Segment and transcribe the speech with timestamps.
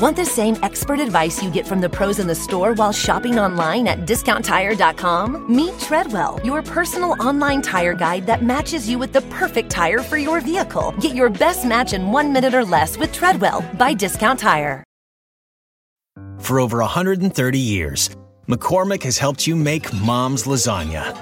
[0.00, 3.38] Want the same expert advice you get from the pros in the store while shopping
[3.38, 5.54] online at discounttire.com?
[5.54, 10.16] Meet Treadwell, your personal online tire guide that matches you with the perfect tire for
[10.16, 10.94] your vehicle.
[11.00, 14.82] Get your best match in one minute or less with Treadwell by Discount Tire.
[16.38, 18.08] For over 130 years,
[18.48, 21.12] McCormick has helped you make mom's lasagna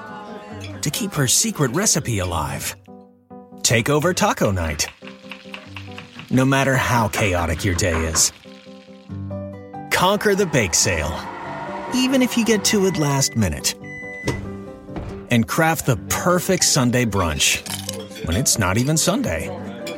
[0.82, 2.76] to keep her secret recipe alive.
[3.64, 4.86] Take over taco night.
[6.30, 8.32] No matter how chaotic your day is,
[9.98, 11.12] conquer the bake sale,
[11.92, 13.74] even if you get to it last minute.
[15.32, 17.66] And craft the perfect Sunday brunch
[18.24, 19.50] when it's not even Sunday.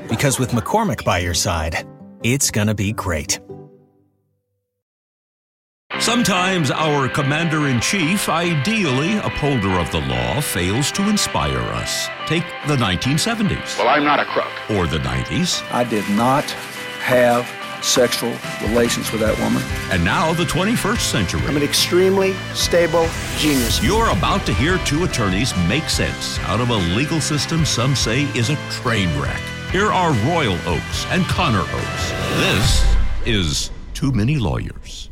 [0.08, 1.86] Because with McCormick by your side,
[2.22, 3.40] it's gonna be great.
[5.98, 12.08] Sometimes our commander in chief, ideally upholder of the law, fails to inspire us.
[12.26, 13.76] Take the 1970s.
[13.76, 14.48] Well, I'm not a crook.
[14.70, 15.62] Or the 90s.
[15.70, 16.50] I did not
[17.00, 19.62] have sexual relations with that woman.
[19.90, 21.40] And now the 21st century.
[21.46, 23.82] I'm an extremely stable genius.
[23.82, 28.24] You're about to hear two attorneys make sense out of a legal system some say
[28.36, 29.40] is a train wreck.
[29.70, 32.10] Here are Royal Oakes and Connor Oakes.
[32.40, 35.09] This is Too Many Lawyers.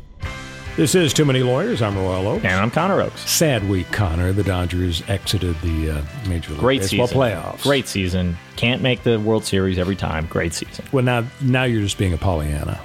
[0.75, 1.81] This is Too Many Lawyers.
[1.81, 2.45] I'm Royal Oakes.
[2.45, 3.29] And I'm Connor Oakes.
[3.29, 4.31] Sad week, Connor.
[4.31, 7.19] The Dodgers exited the uh, Major League Great Baseball season.
[7.21, 7.63] playoffs.
[7.63, 8.37] Great season.
[8.55, 10.25] Can't make the World Series every time.
[10.27, 10.85] Great season.
[10.93, 12.79] Well, now, now you're just being a Pollyanna.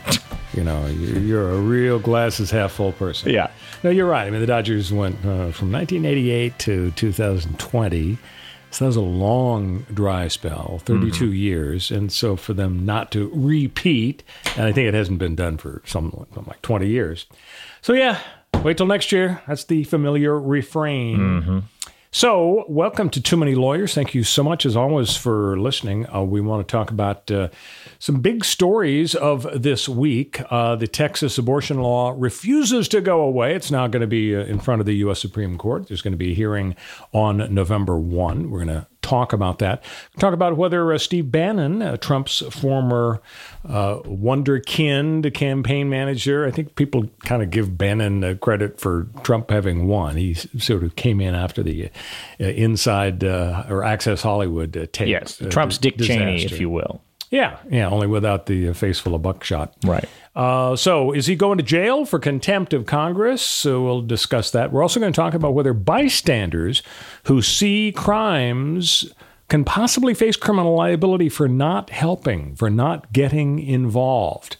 [0.54, 3.30] you know, you're, you're a real glasses half full person.
[3.30, 3.48] Yeah.
[3.84, 4.26] No, you're right.
[4.26, 8.18] I mean, the Dodgers went uh, from 1988 to 2020.
[8.74, 11.34] So that was a long dry spell, 32 mm-hmm.
[11.34, 11.90] years.
[11.92, 14.24] And so for them not to repeat,
[14.56, 17.26] and I think it hasn't been done for some, like 20 years.
[17.82, 18.18] So yeah,
[18.64, 19.40] wait till next year.
[19.46, 21.18] That's the familiar refrain.
[21.18, 21.58] Mm-hmm.
[22.16, 23.92] So, welcome to Too Many Lawyers.
[23.92, 26.08] Thank you so much, as always, for listening.
[26.14, 27.48] Uh, we want to talk about uh,
[27.98, 30.40] some big stories of this week.
[30.48, 33.56] Uh, the Texas abortion law refuses to go away.
[33.56, 35.20] It's now going to be uh, in front of the U.S.
[35.20, 35.88] Supreme Court.
[35.88, 36.76] There's going to be a hearing
[37.12, 38.48] on November 1.
[38.48, 39.84] We're going to talk about that.
[40.18, 43.20] Talk about whether uh, Steve Bannon, uh, Trump's former
[43.68, 49.50] uh, wonderkind campaign manager, I think people kind of give Bannon uh, credit for Trump
[49.50, 50.16] having won.
[50.16, 51.90] He sort of came in after the
[52.40, 55.08] uh, inside uh, or Access Hollywood uh, tape.
[55.08, 55.40] Yes.
[55.50, 57.02] Trump's Dick Cheney, if you will.
[57.34, 59.74] Yeah, yeah, only without the uh, face full of buckshot.
[59.84, 60.08] Right.
[60.36, 63.42] Uh, so, is he going to jail for contempt of Congress?
[63.42, 64.70] So we'll discuss that.
[64.70, 66.80] We're also going to talk about whether bystanders
[67.24, 69.12] who see crimes
[69.48, 74.56] can possibly face criminal liability for not helping, for not getting involved.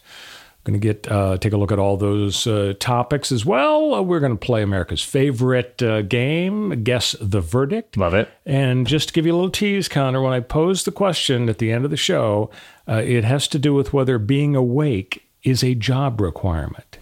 [0.65, 3.93] Going to get uh, take a look at all those uh, topics as well.
[3.93, 7.97] Uh, we're going to play America's favorite uh, game, guess the verdict.
[7.97, 8.29] Love it.
[8.47, 11.59] And just to give you a little tease, Connor, when I pose the question at
[11.59, 12.49] the end of the show,
[12.87, 16.97] uh, it has to do with whether being awake is a job requirement.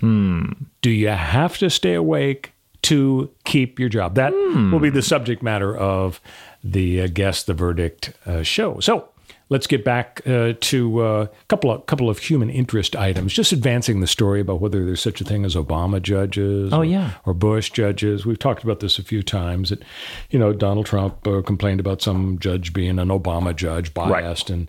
[0.81, 2.51] Do you have to stay awake
[2.81, 4.15] to keep your job?
[4.15, 6.19] That will be the subject matter of
[6.61, 8.81] the uh, Guess the Verdict uh, show.
[8.81, 9.07] So
[9.53, 14.01] let's get back uh, to a couple of couple of human interest items, just advancing
[14.01, 16.73] the story about whether there's such a thing as Obama judges.
[16.73, 17.11] Oh, or- yeah.
[17.25, 18.25] or Bush judges.
[18.25, 19.69] We've talked about this a few times.
[19.69, 19.83] That
[20.31, 24.67] you know, Donald Trump uh, complained about some judge being an Obama judge, biased, and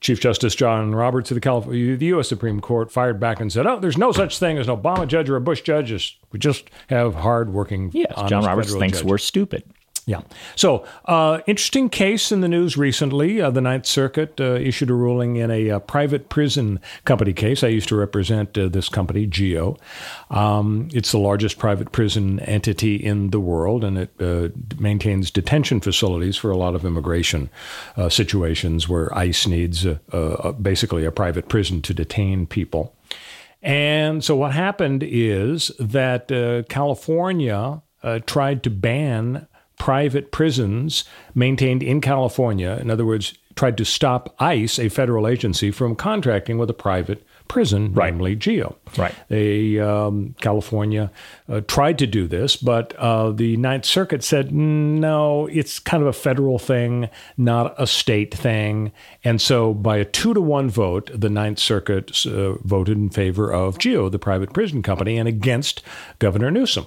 [0.00, 2.28] Chief Justice John Roberts of the California, the U.S.
[2.28, 5.28] Supreme Court fired back and said, "Oh, there's no such thing as an Obama judge
[5.28, 6.18] or a Bush judge.
[6.32, 8.14] We just have hardworking, Yes.
[8.28, 9.64] John Roberts thinks judges." we're stupid.
[10.10, 10.22] Yeah.
[10.56, 13.40] So, uh, interesting case in the news recently.
[13.40, 17.62] Uh, the Ninth Circuit uh, issued a ruling in a uh, private prison company case.
[17.62, 19.76] I used to represent uh, this company, Geo.
[20.28, 24.48] Um, it's the largest private prison entity in the world, and it uh,
[24.80, 27.48] maintains detention facilities for a lot of immigration
[28.08, 29.86] situations where ICE needs
[30.60, 32.96] basically a private prison to detain people.
[33.62, 36.28] And so what happened is that
[36.68, 37.82] California
[38.26, 39.46] tried to ban
[39.80, 41.04] private prisons
[41.34, 42.78] maintained in California.
[42.82, 47.26] In other words, tried to stop ICE, a federal agency, from contracting with a private
[47.48, 48.76] prison, namely Geo.
[48.98, 49.14] Right.
[49.28, 51.10] They um, California
[51.48, 55.46] uh, tried to do this, but uh, the Ninth Circuit said no.
[55.46, 57.08] It's kind of a federal thing,
[57.38, 58.92] not a state thing.
[59.24, 63.50] And so, by a two to one vote, the Ninth Circuit uh, voted in favor
[63.50, 65.82] of Geo, the private prison company, and against
[66.18, 66.84] Governor Newsom.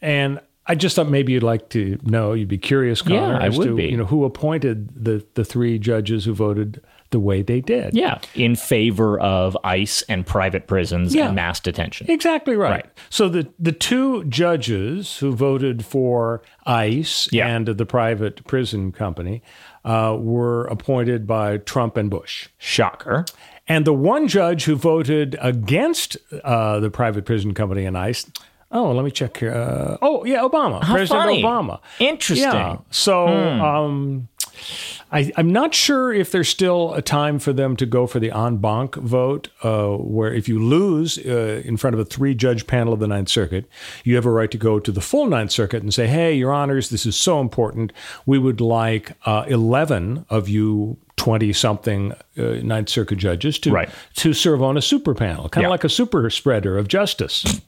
[0.00, 2.34] And I just thought maybe you'd like to know.
[2.34, 3.86] You'd be curious, Connor, Yeah, I would to be.
[3.86, 6.80] you know who appointed the the three judges who voted
[7.10, 7.94] the way they did.
[7.94, 8.20] Yeah.
[8.34, 11.26] In favor of ICE and private prisons Yeah.
[11.26, 12.06] and mass detention.
[12.10, 12.70] Exactly right.
[12.70, 12.86] Right.
[13.10, 17.48] So the the two judges who voted for ICE Yeah.
[17.48, 19.42] and the private prison company
[19.84, 22.48] uh, were appointed by Trump and Bush.
[22.56, 23.24] Shocker.
[23.68, 28.30] And the one judge who voted against uh, the private prison company and ICE.
[28.72, 29.52] Oh, let me check here.
[29.52, 31.42] Uh, oh, yeah, Obama, How President funny.
[31.42, 31.80] Obama.
[31.98, 32.48] Interesting.
[32.50, 32.56] Hmm.
[32.56, 32.76] Yeah.
[32.90, 34.28] So, um,
[35.10, 38.30] I, I'm not sure if there's still a time for them to go for the
[38.30, 42.66] en banc vote, uh, where if you lose uh, in front of a three judge
[42.66, 43.66] panel of the Ninth Circuit,
[44.04, 46.52] you have a right to go to the full Ninth Circuit and say, hey, Your
[46.52, 47.92] Honors, this is so important.
[48.24, 53.90] We would like uh, 11 of you 20 something uh, Ninth Circuit judges to, Right.
[54.16, 55.72] to serve on a super panel, kind of Yeah.
[55.72, 57.60] like a super spreader of justice.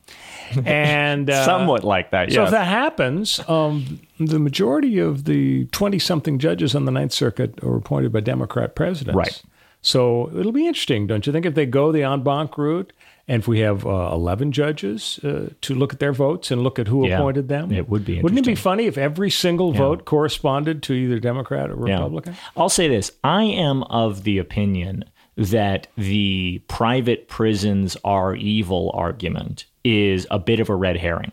[0.64, 2.32] And uh, Somewhat like that.
[2.32, 7.12] so if that happens, um, the majority of the 20 something judges on the Ninth
[7.12, 9.17] Circuit are appointed by Democrat presidents.
[9.17, 9.43] Right.
[9.82, 12.93] So it'll be interesting, don't you think, if they go the en banc route
[13.29, 16.79] and if we have uh, 11 judges uh, to look at their votes and look
[16.79, 17.17] at who Yeah.
[17.19, 17.70] appointed them?
[17.73, 21.70] It would be Wouldn't it be funny if every single vote corresponded to either Democrat
[21.70, 21.96] or Yeah.
[21.96, 22.35] Republican?
[22.56, 25.05] I'll say this I am of the opinion
[25.36, 31.32] that the private prisons are evil argument is a bit of a red herring.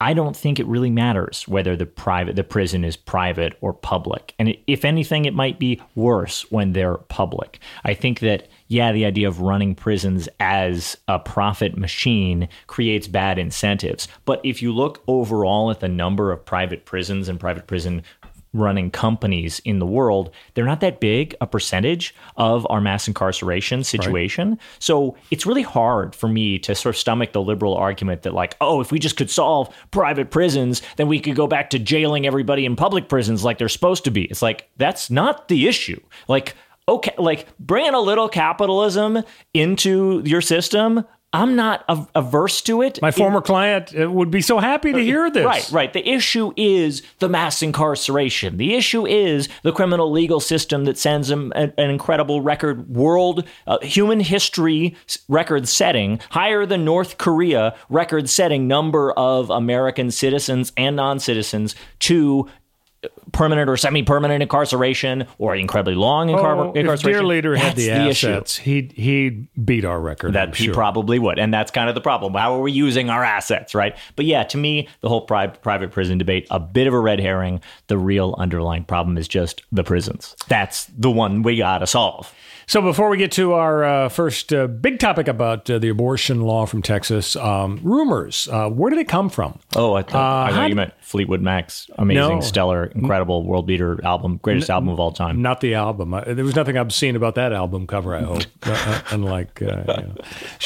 [0.00, 4.34] I don't think it really matters whether the private the prison is private or public.
[4.38, 7.60] And if anything it might be worse when they're public.
[7.84, 13.38] I think that yeah, the idea of running prisons as a profit machine creates bad
[13.38, 14.06] incentives.
[14.26, 18.02] But if you look overall at the number of private prisons and private prison
[18.56, 23.84] running companies in the world, they're not that big a percentage of our mass incarceration
[23.84, 24.58] situation.
[24.78, 28.56] So it's really hard for me to sort of stomach the liberal argument that, like,
[28.60, 32.26] oh, if we just could solve private prisons, then we could go back to jailing
[32.26, 34.24] everybody in public prisons like they're supposed to be.
[34.24, 36.00] It's like, that's not the issue.
[36.28, 36.54] Like,
[36.88, 39.22] okay, like bringing a little capitalism
[39.52, 41.04] into your system.
[41.36, 43.00] I'm not av- averse to it.
[43.02, 45.44] My former client uh, would be so happy to hear this.
[45.44, 45.92] Right, right.
[45.92, 48.56] The issue is the mass incarceration.
[48.56, 53.44] The issue is the criminal legal system that sends them a- an incredible record world
[53.66, 54.96] uh, human history
[55.28, 62.48] record setting higher than North Korea record setting number of American citizens and non-citizens to
[63.32, 67.20] permanent or semi-permanent incarceration or incredibly long incar- Oh, if incarceration.
[67.20, 68.28] dear leader had the, issue.
[68.28, 70.28] assets, he'd he'd beat our record.
[70.28, 70.74] I'm That he sure.
[70.74, 71.38] probably would.
[71.38, 72.34] And that's kind of the problem.
[72.34, 73.96] How are we using our assets, right?
[74.14, 77.20] But yeah, to me, the whole pri- private prison debate, a bit of a red
[77.20, 77.60] herring.
[77.88, 80.36] The real underlying problem is just the prisons.
[80.48, 82.32] That's the one we got to solve.
[82.68, 86.40] So before we get to our uh, first uh, big topic about uh, the abortion
[86.40, 88.48] law from Texas, um, rumors.
[88.50, 89.60] Uh, where did it come from?
[89.76, 92.40] Oh, I thought, I how thought you meant Fleetwood Mac's amazing, No.
[92.40, 95.40] stellar, incredible world beater album, greatest album of all time.
[95.42, 96.12] Not the album.
[96.14, 98.14] Uh, there was nothing obscene about that album cover.
[98.14, 99.72] I hope, uh, uh, unlike uh, you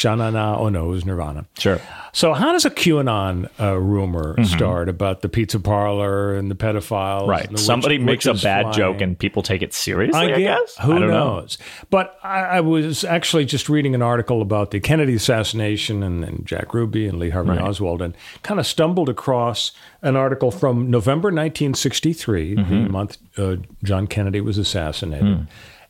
[0.08, 1.46] know, Oh no, it was Nirvana.
[1.58, 1.80] Sure.
[2.12, 4.44] So how does a QAnon uh, rumor Mm-hmm.
[4.44, 7.26] start about the pizza parlor and the pedophiles?
[7.28, 7.46] Right.
[7.46, 8.76] and the Somebody witch- makes a bad flying?
[8.76, 10.76] joke and people take it seriously, I, guess.
[10.78, 11.58] Who I knows?
[11.90, 16.46] But I, I was actually just reading an article about the Kennedy assassination and, and
[16.46, 19.72] Jack Ruby and Lee Harvey Oswald and kind of stumbled across
[20.02, 22.84] an article from November 1963, Mm-hmm.
[22.84, 25.36] the month uh, John Kennedy was assassinated.
[25.36, 25.42] Hmm.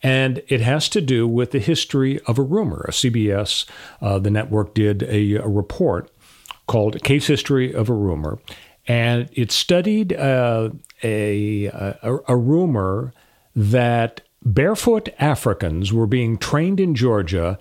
[0.02, 2.87] And it has to do with the history of a rumor.
[2.88, 3.69] A CBS,
[4.00, 6.11] uh, the network, did a, a report
[6.67, 8.38] called Case History of a Rumor.
[8.87, 10.70] And it studied uh,
[11.02, 13.12] a, a, a rumor
[13.55, 17.58] that barefoot Africans were being trained in Georgia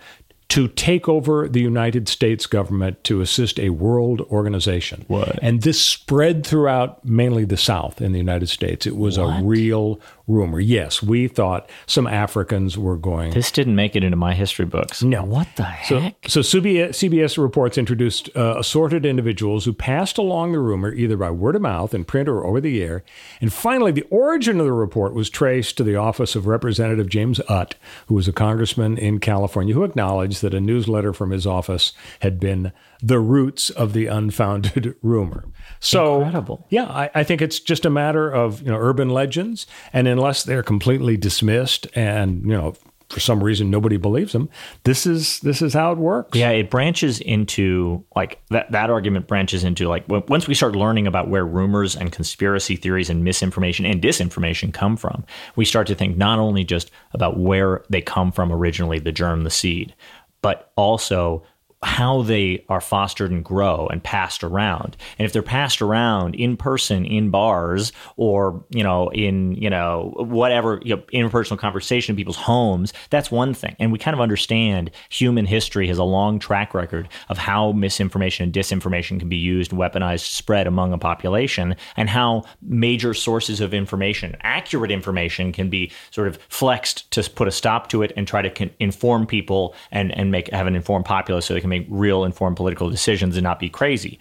[0.50, 5.06] to take over the United States government to assist a world organization.
[5.08, 5.38] What?
[5.44, 8.88] And this spread throughout mainly the South in the United States.
[8.88, 10.60] It was a real rumor.
[10.60, 15.04] Yes, we thought some Africans were going This didn't make it into my history books.
[15.04, 15.24] No.
[15.24, 16.16] What the so, heck?
[16.28, 21.32] so CBS, CBS reports introduced uh, assorted individuals who passed along the rumor either by
[21.32, 23.04] word of mouth, in print, or over the air.
[23.42, 27.42] And finally, the origin of the report was traced to the office of Representative James
[27.50, 27.76] Utt,
[28.08, 32.40] who was a congressman in California, who acknowledged that a newsletter from his office had
[32.40, 32.72] been
[33.02, 35.46] the roots of the unfounded rumor.
[35.80, 36.66] So, Incredible.
[36.70, 40.44] yeah, I, I think it's just a matter of you know urban legends, and unless
[40.44, 42.74] they're completely dismissed and you know
[43.10, 44.50] for some reason nobody believes them,
[44.84, 46.38] this is this is how it works.
[46.38, 48.72] Yeah, it branches into like that.
[48.72, 53.10] That argument branches into like once we start learning about where rumors and conspiracy theories
[53.10, 57.84] and misinformation and disinformation come from, we start to think not only just about where
[57.90, 59.96] they come from originally, the germ, the seed,
[60.44, 61.44] but also
[61.82, 64.98] how they are fostered and grow and passed around.
[65.18, 70.14] And if they're passed around in person in bars or, you know, in, you know,
[70.18, 73.78] whatever, you know, interpersonal conversation in people's homes, that's one thing.
[73.80, 78.44] And we kind of understand human history has a long track record of how misinformation
[78.44, 83.62] and disinformation can be used and weaponized spread among a population and how major sources
[83.62, 88.12] of information, accurate information can be sort of flexed to put a stop to it
[88.18, 91.69] and try to inform people and, and make have an informed populace so they can
[91.70, 94.20] make real informed political decisions and not be crazy.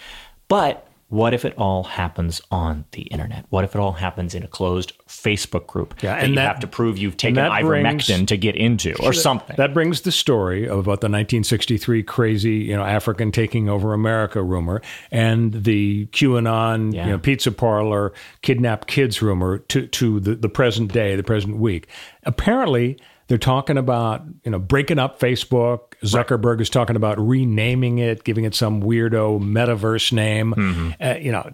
[0.48, 3.46] But what if it all happens on the internet?
[3.48, 6.46] What if it all happens in a closed Facebook group Yeah, that and you that-
[6.48, 9.56] have to prove you've taken ivermectin brings- to get into or something?
[9.56, 14.42] That brings the story of about the 1963 crazy, you know, African taking over America
[14.42, 17.06] rumor and the QAnon, Yeah.
[17.06, 18.12] you know, pizza parlor
[18.42, 21.88] kidnapped kids rumor to to the, the present day, the present week.
[22.24, 22.98] Apparently,
[23.28, 25.94] they're talking about you know breaking up Facebook.
[26.02, 30.94] Zuckerberg is talking about renaming it, giving it some weirdo metaverse name.
[31.00, 31.48] Uh, you know,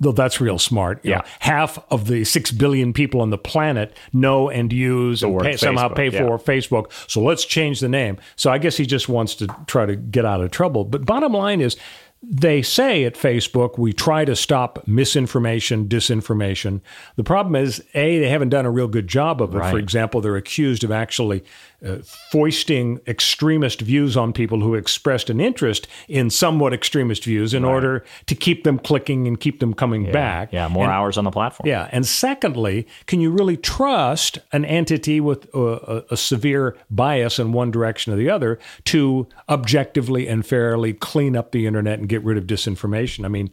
[0.00, 0.98] though that's real smart.
[0.98, 1.08] Mm-hmm.
[1.08, 1.16] Yeah.
[1.18, 5.56] know, half of the six billion people on the planet know and use and pay,
[5.56, 6.26] somehow pay yeah.
[6.26, 6.92] for Facebook.
[7.08, 8.18] So let's change the name.
[8.36, 10.84] So I guess he just wants to try to get out of trouble.
[10.84, 11.76] But bottom line is,
[12.22, 16.80] they say at Facebook, we try to stop misinformation, disinformation.
[17.16, 19.58] The problem is, A, they haven't done a real good job of it.
[19.70, 21.42] For example, they're accused of actually
[21.84, 21.96] uh,
[22.30, 28.04] foisting extremist views on people who expressed an interest in somewhat extremist views in order
[28.26, 30.52] to keep them clicking and keep them coming back.
[30.52, 31.68] yeah, more And- hours on the platform.
[31.68, 37.52] yeah, and secondly, can you really trust an entity with a, a severe bias in
[37.52, 42.22] one direction or the other to objectively and fairly clean up the internet and get
[42.24, 43.24] rid of disinformation?
[43.24, 43.50] I mean,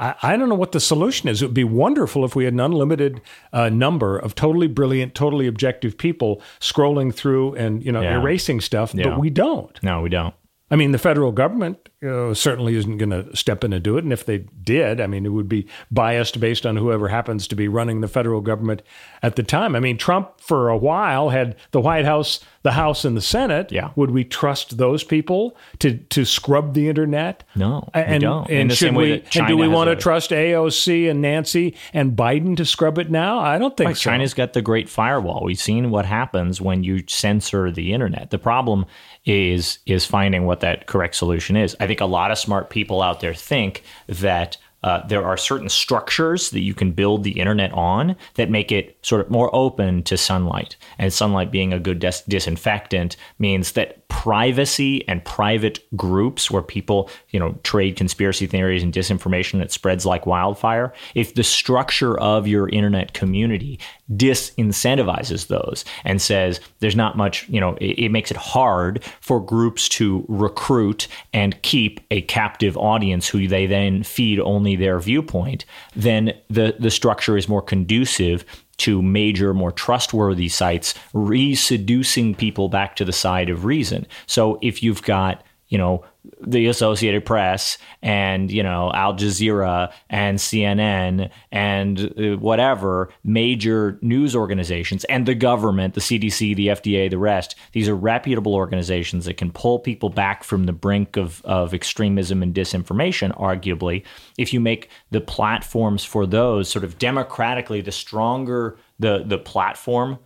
[0.00, 1.42] I, I don't know what the solution is.
[1.42, 3.20] It would be wonderful if we had an unlimited
[3.52, 8.18] uh, number of totally brilliant, totally objective people scrolling through and you know Yeah.
[8.20, 9.10] erasing stuff, Yeah.
[9.10, 9.78] but we don't.
[9.82, 10.34] No, we don't.
[10.72, 14.04] I mean, the federal government uh, certainly isn't going to step in and do it.
[14.04, 17.54] And if they did, I mean, it would be biased based on whoever happens to
[17.54, 18.82] be running the federal government
[19.22, 19.76] at the time.
[19.76, 23.70] I mean, Trump for a while had the White House, the House, and the Senate.
[23.70, 23.90] Yeah.
[23.96, 27.44] Would we trust those people to to scrub the internet?
[27.54, 28.48] No, and, don't.
[28.48, 29.22] In And the should we?
[29.36, 33.40] and do we want to trust AOC and Nancy and Biden to scrub it now?
[33.40, 34.10] I don't think Right, so.
[34.10, 35.44] China's got the great firewall.
[35.44, 38.30] We've seen what happens when you censor the internet.
[38.30, 38.86] The problem
[39.26, 41.76] is is finding what that correct solution is.
[41.78, 45.68] I think a lot of smart people out there think that uh, there are certain
[45.68, 50.04] structures that you can build the internet on that make it sort of more open
[50.04, 50.76] to sunlight.
[50.98, 57.08] And sunlight being a good dis- disinfectant means that privacy and private groups where people,
[57.30, 62.46] you know, trade conspiracy theories and disinformation that spreads like wildfire, if the structure of
[62.46, 63.78] your internet community
[64.12, 69.40] disincentivizes those and says there's not much, you know, it, it makes it hard for
[69.40, 75.64] groups to recruit and keep a captive audience who they then feed only their viewpoint,
[75.94, 78.44] then the, the structure is more conducive
[78.80, 84.06] to major, more trustworthy sites, re-seducing people back to the side of reason.
[84.26, 86.04] So if you've got, you know,
[86.46, 94.36] the Associated Press and you know Al Jazeera and CNN and uh, whatever major news
[94.36, 97.54] organizations and the government, the CDC, the FDA, the rest.
[97.72, 102.42] These are reputable organizations that can pull people back from the brink of of extremism
[102.42, 103.34] and disinformation.
[103.38, 104.04] Arguably,
[104.36, 110.18] if you make the platforms for those sort of democratically, the stronger the the platform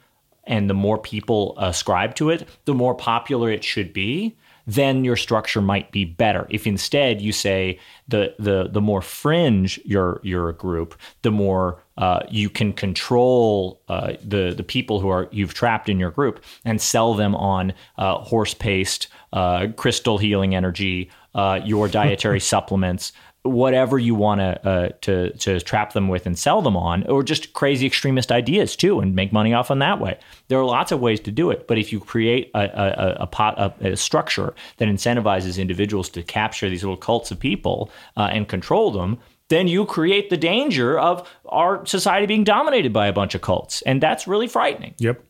[0.46, 5.16] and the more people ascribe to it, the more popular it should be, then your
[5.16, 6.46] structure might be better.
[6.50, 7.78] If instead you say
[8.08, 14.14] the the the more fringe your your group, the more uh, you can control uh,
[14.22, 18.18] the the people who are you've trapped in your group and sell them on uh,
[18.18, 23.12] horse paste, uh, crystal healing energy, uh, your dietary supplements,
[23.44, 27.22] whatever you want to uh, to to trap them with and sell them on, or
[27.22, 30.18] just crazy extremist ideas too, and make money off on that way.
[30.48, 33.26] There are lots of ways to do it, but if you create a a, a,
[33.26, 38.30] pot a, a structure that incentivizes individuals to capture these little cults of people uh,
[38.32, 39.18] and control them.
[39.48, 43.82] Then you create the danger of our society being dominated by a bunch of cults.
[43.82, 44.94] And that's really frightening.
[44.98, 45.22] Yep.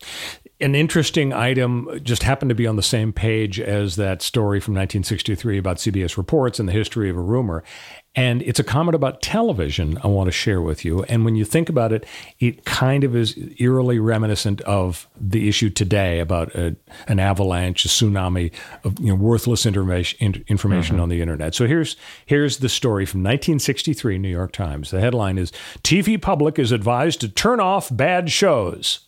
[0.60, 4.74] An interesting item just happened to be on the same page as that story from
[4.74, 7.64] 1963 about CBS reports and the history of a rumor.
[8.14, 11.02] And it's a comment about television I want to share with you.
[11.04, 12.06] And when you think about it,
[12.38, 16.76] it kind of is eerily reminiscent of the issue today about a,
[17.08, 18.52] an avalanche, a tsunami
[18.84, 21.56] of you know, worthless information, information on the internet.
[21.56, 21.96] So here's
[22.26, 24.92] here's the story from 1963, New York Times.
[24.92, 25.50] The headline is:
[25.82, 29.00] TV public is advised to turn off bad shows.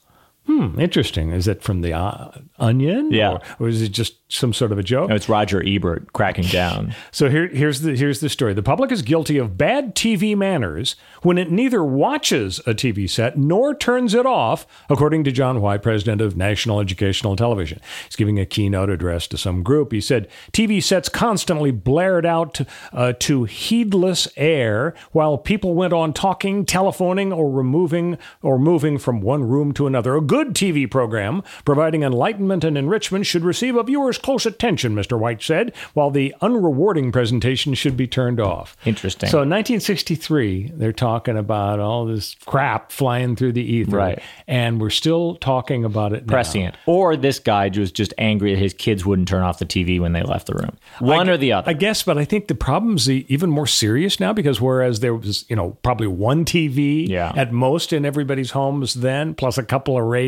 [0.46, 1.32] Hmm, interesting.
[1.32, 3.10] Is it from the uh, Onion?
[3.12, 3.32] Yeah.
[3.32, 5.08] Or, or is it just some sort of a joke?
[5.08, 6.94] No, it's Roger Ebert cracking down.
[7.10, 8.54] So here, here's the here's the story.
[8.54, 13.36] The public is guilty of bad TV manners when it neither watches a TV set
[13.36, 17.80] nor turns it off, according to John White, president of National Educational Television.
[18.04, 19.90] He's giving a keynote address to some group.
[19.90, 25.92] He said TV sets constantly blared out to, uh, to heedless air while people went
[25.92, 30.14] on talking, telephoning, or removing or moving from one room to another.
[30.14, 35.18] A good TV program providing enlightenment and enrichment should receive a viewer's close attention, Mr.
[35.18, 38.76] White said, while the unrewarding presentation should be turned off.
[38.84, 39.28] Interesting.
[39.28, 43.96] So in 1963, they're talking about all this crap flying through the ether.
[43.96, 44.22] Right.
[44.46, 46.32] And we're still talking about it now.
[46.32, 46.74] Prescient.
[46.86, 50.12] Or this guy was just angry that his kids wouldn't turn off the TV when
[50.12, 50.76] they left the room.
[51.00, 51.70] One I- or the other.
[51.70, 55.44] I guess, but I think the problem's even more serious now because whereas there was,
[55.48, 57.32] you know, probably one TV Yeah.
[57.36, 60.25] at most in everybody's homes then, plus a couple of radios.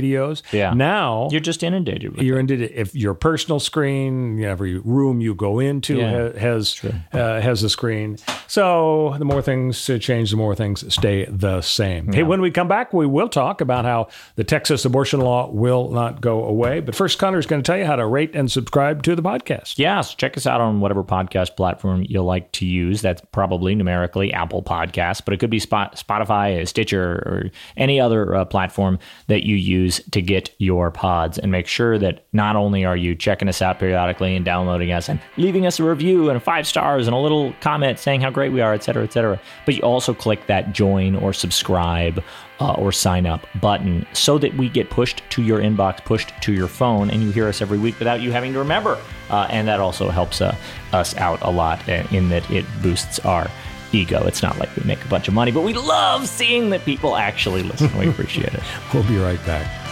[0.53, 0.73] Yeah.
[0.75, 5.59] Now You're just inundated with you're into if your personal screen, every room you go
[5.59, 6.31] into Yeah.
[6.33, 6.81] ha- has
[7.13, 8.19] uh, has a screen.
[8.47, 12.13] So the more things uh, change, the more things stay the same.
[12.13, 15.91] Hey, when we come back, we will talk about how the Texas abortion law will
[15.91, 16.81] not go away.
[16.81, 19.23] But first, Connor is going to tell you how to rate and subscribe to the
[19.23, 19.75] podcast.
[19.79, 23.03] Yeah, so check us out on whatever podcast platform you like to use.
[23.03, 28.45] That's probably numerically Apple Podcasts, but it could be Spotify, Stitcher, or any other uh,
[28.45, 31.39] platform that you use to get your pods.
[31.39, 35.09] And make sure that not only are you checking us out periodically and downloading us
[35.09, 38.53] and leaving us a review and five stars and a little comment saying how great
[38.53, 42.23] we are, et cetera, et cetera, but you also click that join or subscribe
[42.61, 46.53] uh, or sign up button so that we get pushed to your inbox, pushed to
[46.53, 48.99] your phone, and you hear us every week without you having to remember.
[49.31, 50.55] Uh, and that also helps uh,
[50.93, 53.49] us out a lot uh, in that it boosts our
[53.93, 54.27] ego.
[54.27, 57.17] It's not like we make a bunch of money, but we love seeing that people
[57.17, 57.97] actually listen.
[57.97, 58.63] We appreciate it.
[58.95, 59.88] We'll be right back.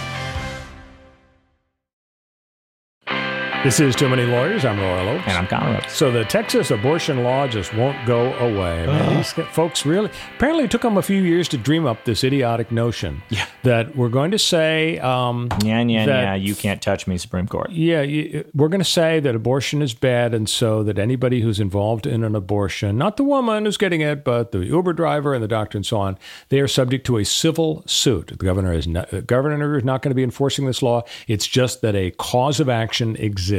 [3.67, 4.65] This is Too Many Lawyers.
[4.65, 5.25] I'm Royal Oakes.
[5.27, 5.91] And I'm Conrad.
[5.91, 8.87] So the Texas abortion law just won't go away.
[8.87, 12.23] Man, these folks really apparently it took them a few years to dream up this
[12.23, 13.25] idiotic notion
[13.65, 16.35] that we're going to say, um, Yeah, yeah, that- yeah.
[16.37, 17.71] You can't touch me, Supreme Court.
[17.73, 21.59] yeah, you, we're going to say that abortion is bad, and so that anybody who's
[21.59, 25.43] involved in an abortion, not the woman who's getting it, but the Uber driver and
[25.43, 26.17] the doctor and so on,
[26.51, 28.29] they are subject to a civil suit.
[28.29, 31.03] The governor is not, the governor is not going to be enforcing this law.
[31.27, 33.56] It's just that a cause of action exists,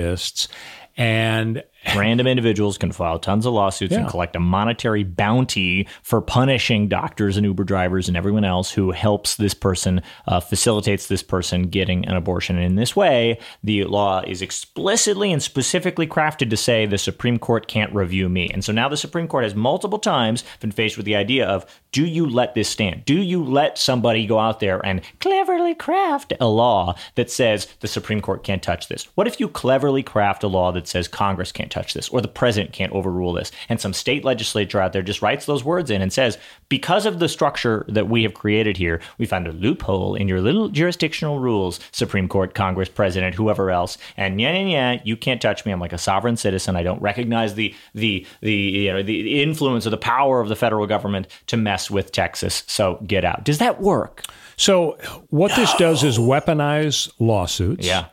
[0.98, 1.64] and
[1.96, 7.38] Random individuals can file tons of lawsuits and collect a monetary bounty for punishing doctors
[7.38, 12.06] and Uber drivers and everyone else who helps this person, uh, facilitates this person getting
[12.06, 12.58] an abortion.
[12.58, 17.40] And in this way, the law is explicitly and specifically crafted to say the Supreme
[17.40, 18.50] Court can't review me.
[18.50, 21.66] And so now the Supreme Court has multiple times been faced with the idea of
[21.92, 23.06] do you let this stand?
[23.06, 27.88] Do you let somebody go out there and cleverly craft a law that says the
[27.88, 29.06] Supreme Court can't touch this?
[29.16, 32.28] What if you cleverly craft a law that says Congress can't touch this or the
[32.28, 33.52] president can't overrule this?
[33.70, 36.38] And some state legislature out there just writes those words in and says,
[36.70, 40.42] because of the structure that we have created here, we found a loophole in your
[40.42, 45.42] little jurisdictional rules, Supreme Court, Congress, president, whoever else, and yeah, yeah, yeah, you can't
[45.42, 45.72] touch me.
[45.72, 46.76] I'm like a sovereign citizen.
[46.76, 50.56] I don't recognize the the the you know the influence or the power of the
[50.56, 52.64] federal government to mess with Texas.
[52.68, 53.44] So get out.
[53.44, 54.24] Does that work?
[54.58, 54.98] So,
[55.30, 57.86] what this does is weaponize lawsuits.
[57.86, 58.08] Yeah.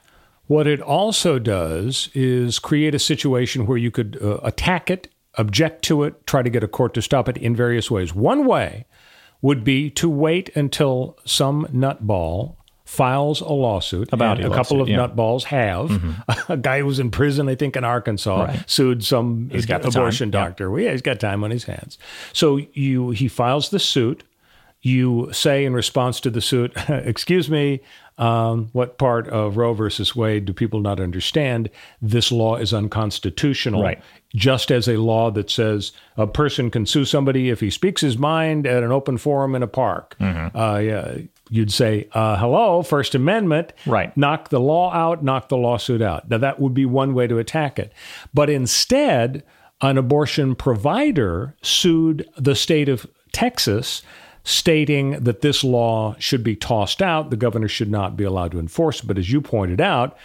[0.47, 5.83] What it also does is create a situation where you could uh, attack it, object
[5.85, 8.15] to it, try to get a court to stop it in various ways.
[8.15, 8.87] One way
[9.41, 14.11] would be to wait until some nutball files a lawsuit.
[14.13, 14.99] A bounty and a couple of yeah.
[14.99, 15.19] Mm-hmm.
[15.19, 16.49] nutballs have.
[16.51, 18.71] a guy who was in prison, I think, in Arkansas, Right.
[18.71, 20.45] sued some He's got the time, abortion yeah.
[20.45, 20.71] doctor.
[20.71, 21.99] Well, yeah, he's got time on his hands.
[22.35, 24.25] So you he files the suit
[24.85, 27.81] you say in response to the suit, excuse me,
[28.17, 31.71] um, what part of Roe versus Wade do people not understand?
[32.01, 33.83] This law is unconstitutional.
[33.83, 34.03] Right.
[34.35, 38.19] Just as a law that says a person can sue somebody if he speaks his
[38.19, 40.17] mind at an open forum in a park.
[40.21, 40.57] Mm-hmm.
[40.57, 41.19] Uh, yeah,
[41.51, 43.73] you'd say, uh, hello, First Amendment.
[43.87, 44.17] Right.
[44.17, 46.29] Knock the law out, knock the lawsuit out.
[46.29, 47.93] Now, that would be one way to attack it.
[48.33, 49.45] But instead,
[49.81, 54.03] an abortion provider sued the state of Texas
[54.45, 57.31] stating that this law should be tossed out.
[57.31, 59.07] The governor should not be allowed to enforce it.
[59.07, 60.17] But as you pointed out,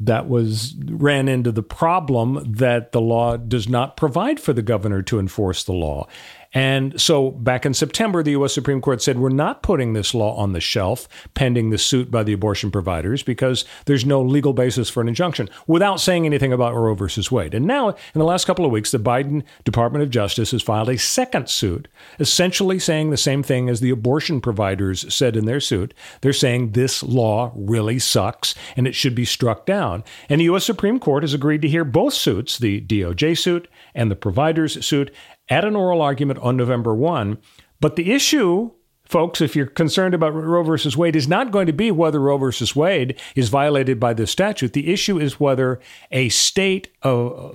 [0.00, 5.02] that was ran into the problem that the law does not provide for the governor
[5.02, 6.06] to enforce the law.
[6.54, 8.54] And so back in September, the U.S.
[8.54, 12.22] Supreme Court said we're not putting this law on the shelf pending the suit by
[12.22, 16.74] the abortion providers because there's no legal basis for an injunction without saying anything about
[16.74, 17.54] Roe versus Wade.
[17.54, 20.88] And now, in the last couple of weeks, the Biden Department of Justice has filed
[20.88, 21.88] a second suit,
[22.20, 25.92] essentially saying the same thing as the abortion providers said in their suit.
[26.20, 30.04] They're saying this law really sucks and it should be struck down.
[30.28, 30.64] And the U.S.
[30.64, 35.10] Supreme Court has agreed to hear both suits, the DOJ suit and the providers suit,
[35.48, 37.38] at an oral argument on November 1.
[37.80, 38.70] But the issue,
[39.04, 42.38] folks, if you're concerned about Roe versus Wade, is not going to be whether Roe
[42.38, 44.72] versus Wade is violated by this statute.
[44.72, 45.80] The issue is whether
[46.10, 46.88] a state,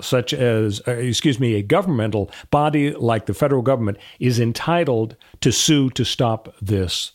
[0.02, 5.52] such as, uh, excuse me, a governmental body like the federal government, is entitled to
[5.52, 7.14] sue to stop this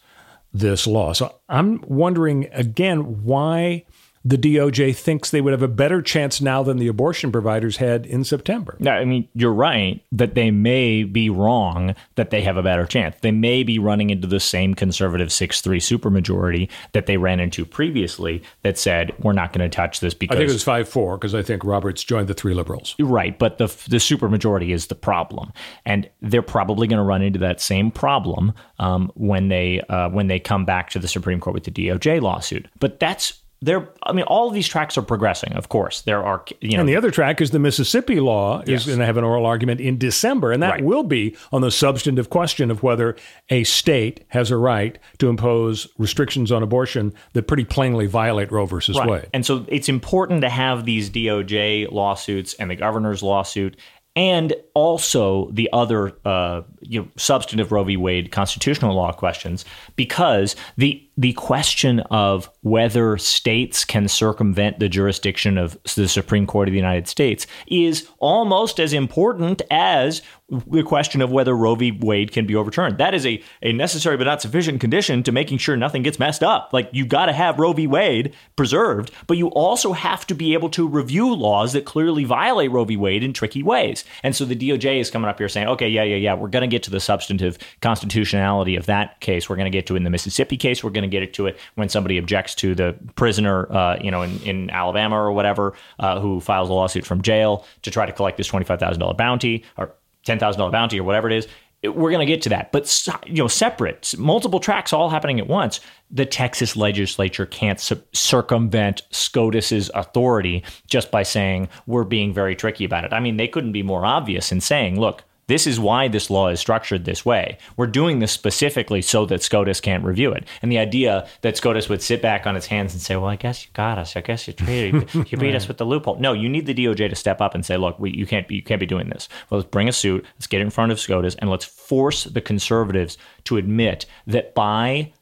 [0.57, 1.13] this law.
[1.13, 3.85] So I'm wondering again why
[4.25, 8.07] the DOJ thinks they would have a better chance now than the abortion providers had
[8.07, 8.75] in September.
[8.79, 12.87] No, I mean, you're right that they may be wrong that they have a better
[12.87, 13.17] chance.
[13.21, 17.67] They may be running into the same conservative 6 3 supermajority that they ran into
[17.67, 20.37] previously that said, we're not going to touch this because.
[20.37, 22.95] I think it was 5 4 because I think Roberts joined the three liberals.
[22.99, 25.53] Right, but the, the supermajority is the problem.
[25.85, 30.29] And they're probably going to run into that same problem um, when, they, uh, when
[30.29, 32.67] they come back to the Supreme Court with the DOJ lawsuit.
[32.81, 36.45] But that's there i mean all of these tracks are progressing of course there are
[36.61, 38.87] you know and the other track is the mississippi law is Yes.
[38.87, 40.85] going to have an oral argument in december and that Right.
[40.85, 43.17] will be on the substantive question of whether
[43.51, 48.67] a state has a right to impose restrictions on abortion that pretty plainly violate roe
[48.67, 49.09] versus Right.
[49.09, 53.77] wade And so it's important to have these DOJ lawsuits and the governor's lawsuit
[54.17, 57.97] and also the other uh, you know, substantive Roe v.
[57.97, 59.65] Wade constitutional law questions
[59.97, 66.69] because the the question of whether states can circumvent the jurisdiction of the Supreme Court
[66.69, 71.91] of the United States is almost as important as the question of whether Roe v.
[71.91, 72.99] Wade can be overturned.
[72.99, 76.43] That is a, a necessary but not sufficient condition to making sure nothing gets messed
[76.43, 76.71] up.
[76.73, 77.87] Like you've got to have Roe v.
[77.87, 82.71] Wade preserved, but you also have to be able to review laws that clearly violate
[82.71, 82.97] Roe v.
[82.97, 84.05] Wade in tricky ways.
[84.23, 86.69] And so the DOJ is coming up here saying, okay, yeah, yeah, yeah, we're going
[86.69, 89.49] to get to the substantive constitutionality of that case.
[89.49, 90.85] We're going to get to it in the Mississippi case.
[90.85, 94.11] We're going to get it to it when somebody objects to the prisoner, uh, you
[94.11, 98.05] know, in, in Alabama or whatever, uh, who files a lawsuit from jail to try
[98.05, 101.49] to collect this $25,000 bounty or $10,000 bounty or whatever it is.
[101.83, 105.49] We're going to get to that, but you know, separate, multiple tracks all happening at
[105.49, 105.81] once.
[106.11, 107.79] The Texas legislature can't
[108.13, 113.13] circumvent SCOTUS's authority just by saying we're being very tricky about it.
[113.13, 116.49] I mean, they couldn't be more obvious in saying, look, this is why this law
[116.49, 117.59] is structured this way.
[117.77, 120.45] We're doing this specifically so that SCOTUS can't review it.
[120.63, 123.37] And the idea that SCOTUS would sit back on its hands and say, well, I
[123.37, 124.17] guess you got us.
[124.17, 126.17] I guess you treated, you beat us with the loophole.
[126.17, 128.57] No, you need the DOJ to step up and say, look, we, you, can't be,
[128.57, 129.29] you can't be doing this.
[129.51, 132.25] Well, let's bring a suit, let's get it in front of SCOTUS, and let's force
[132.25, 135.13] the conservatives to admit that by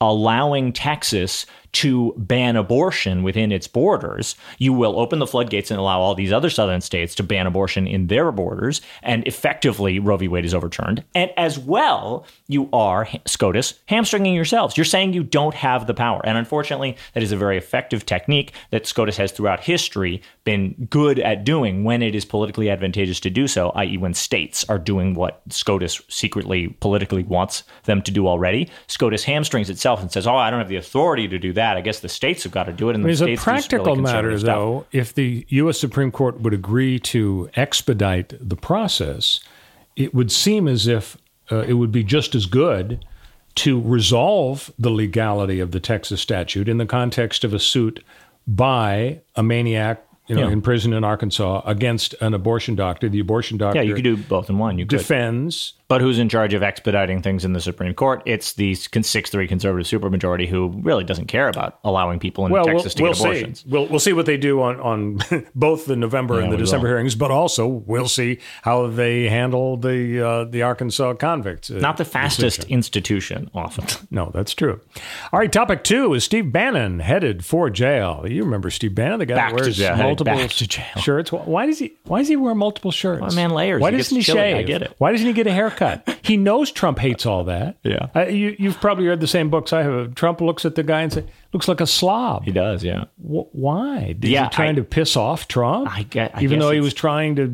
[0.00, 6.00] allowing Texas to ban abortion within its borders, you will open the floodgates and allow
[6.00, 10.28] all these other southern states to ban abortion in their borders, and effectively Roe v.
[10.28, 11.02] Wade is overturned.
[11.14, 14.76] And as well, you are SCOTUS hamstringing yourselves.
[14.76, 18.52] You're saying you don't have the power, and unfortunately, that is a very effective technique
[18.70, 23.30] that SCOTUS has throughout history been good at doing when it is politically advantageous to
[23.30, 28.28] do so, i.e., when states are doing what SCOTUS secretly politically wants them to do
[28.28, 28.68] already.
[28.88, 31.61] SCOTUS hamstrings itself and says, "Oh, I don't have the authority to do that.
[31.76, 33.96] I guess the states have got to do it." And the a states really practical
[33.96, 35.78] matter, though, if the U.S.
[35.78, 39.40] Supreme Court would agree to expedite the process,
[39.96, 41.16] it would seem as if
[41.50, 43.04] uh, it would be just as good
[43.54, 48.02] to resolve the legality of the Texas statute in the context of a suit
[48.46, 50.52] by a maniac, you know, Yeah.
[50.52, 53.08] in prison in Arkansas against an abortion doctor.
[53.08, 54.78] The abortion doctor yeah, you could do both in one.
[54.78, 58.22] You defends But who's in charge of expediting things in the Supreme Court?
[58.24, 62.64] It's the six three conservative supermajority who really doesn't care about allowing people in well,
[62.64, 63.60] Texas we'll, to we'll get abortions.
[63.60, 63.68] see.
[63.68, 65.18] We'll, we'll see what they do on, on
[65.54, 66.92] both the November Yeah, and the December will.
[66.94, 71.70] hearings, but also we'll see how they handle the uh, the Arkansas convicts.
[71.70, 72.70] uh, Not the fastest decision.
[72.74, 73.84] institution, often.
[74.10, 74.80] No, that's true.
[75.32, 78.24] All right, topic two is Steve Bannon headed for jail.
[78.26, 80.84] You remember Steve Bannon, the guy Back that wears jail, multiple back to jail.
[81.02, 81.30] shirts.
[81.32, 81.96] Why- Why does he?
[82.04, 83.20] Why does he wear multiple shirts?
[83.20, 83.80] Well, man, layers.
[83.82, 84.56] Why He doesn't he shave?
[84.56, 84.94] I get it.
[84.98, 85.81] Why doesn't he get a haircut?
[86.22, 87.76] He knows Trump hates all that.
[87.82, 88.08] Yeah.
[88.14, 90.14] Uh, you, you've probably read the same books I have.
[90.14, 93.04] Trump looks at the guy and says, "Looks like a slob." He does, yeah.
[93.16, 94.16] Wh- why?
[94.22, 95.88] Is Yeah, he trying I- to piss off Trump?
[95.90, 97.48] I get- I even though he was trying to I.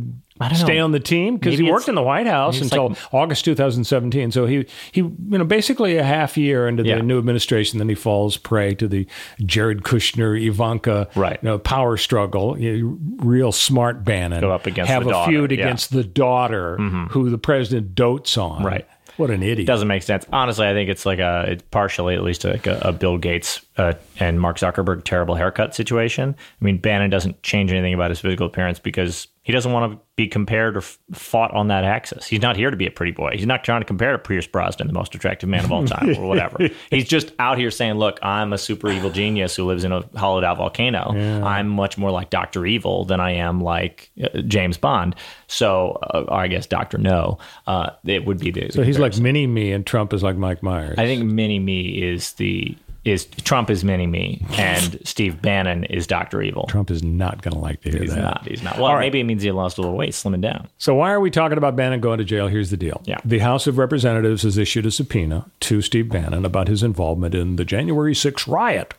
[0.54, 4.30] stay on the team because he worked in the White House until like- August 2017.
[4.32, 7.00] So he he you know basically a half year into the Yeah.
[7.00, 9.06] new administration, then he falls prey to the
[9.44, 11.38] Jared Kushner Ivanka Right.
[11.42, 12.58] you know, power struggle.
[12.58, 15.56] You- real smart Bannon Go up against have the a daughter, feud yeah.
[15.56, 15.66] Mm-hmm.
[15.66, 16.76] against the daughter
[17.10, 18.62] who the president dotes on.
[18.64, 18.86] Right.
[19.16, 19.66] What an idiot.
[19.66, 20.24] doesn't make sense.
[20.32, 23.60] Honestly, I think it's like a it's partially at least like a, a Bill Gates
[23.76, 26.36] uh, and Mark Zuckerberg terrible haircut situation.
[26.38, 29.98] I mean, Bannon doesn't change anything about his physical appearance because he doesn't want to
[30.14, 32.26] be compared or f- fought on that axis.
[32.26, 33.30] He's not here to be a pretty boy.
[33.32, 36.10] He's not trying to compare to Pierce Brosnan, the most attractive man of all time,
[36.18, 36.68] or whatever.
[36.90, 40.02] He's just out here saying, "Look, I'm a super evil genius who lives in a
[40.18, 41.14] hollowed out volcano.
[41.42, 46.24] I'm much more like Doctor Evil than I am like uh, James Bond." So, uh,
[46.28, 47.38] or I guess Doctor No.
[47.66, 50.62] Uh, it would be the so he's like mini me, and Trump is like Mike
[50.62, 50.98] Myers.
[50.98, 52.76] I think Mini Me is the
[53.12, 56.66] is Trump is Mini Me and Steve Bannon is Doctor Evil.
[56.68, 58.20] Trump is not going to like to hear He's that.
[58.22, 58.46] not.
[58.48, 58.76] He's not.
[58.76, 59.00] Well, All right.
[59.00, 60.68] maybe it means he lost a little weight, slimming down.
[60.78, 62.48] So why are we talking about Bannon going to jail?
[62.48, 63.02] Here's the deal.
[63.04, 63.18] Yeah.
[63.24, 67.56] The House of Representatives has issued a subpoena to Steve Bannon about his involvement in
[67.56, 68.94] the January 6th riot.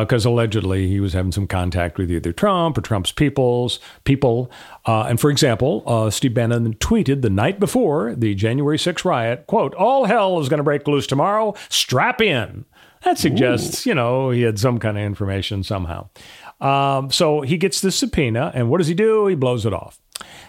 [0.00, 4.50] Because allegedly he was having some contact with either Trump or Trump's people's people.
[4.86, 9.46] Uh, and for example, uh, Steve Bannon tweeted the night before the January 6th riot,
[9.46, 11.54] quote, all hell is going to break loose tomorrow.
[11.68, 12.64] Strap in.
[13.04, 16.08] That suggests, you know, he had some kind of information somehow.
[16.60, 19.26] Um, so he gets this subpoena, and what does he do?
[19.26, 19.98] He blows it off.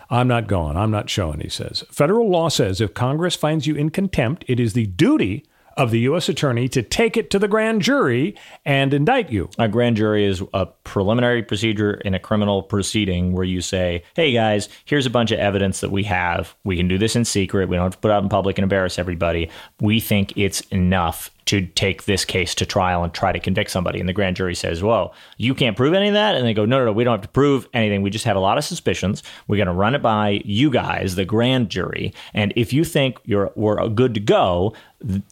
[0.10, 0.78] I'm not going.
[0.78, 1.84] I'm not showing, he says.
[1.90, 5.46] Federal law says if Congress finds you in contempt, it is the duty
[5.78, 6.30] of the U.S.
[6.30, 9.50] attorney to take it to the grand jury and indict you.
[9.58, 14.32] A grand jury is a preliminary procedure in a criminal proceeding where you say, "Hey
[14.34, 16.56] guys, here's a bunch of evidence that we have.
[16.64, 17.70] We can do this in secret.
[17.70, 19.50] We don't have to put out in public and embarrass everybody.
[19.80, 24.00] We think it's enough to take this case to trial and try to convict somebody."
[24.00, 26.66] And the grand jury says, well, you can't prove any of that." And they go,
[26.66, 26.92] "No, no, no.
[26.92, 28.02] We don't have to prove anything.
[28.02, 29.24] We just have a lot of suspicions.
[29.48, 33.20] We're going to run it by you guys, the grand jury, and if you think
[33.26, 34.74] you're we're good to go."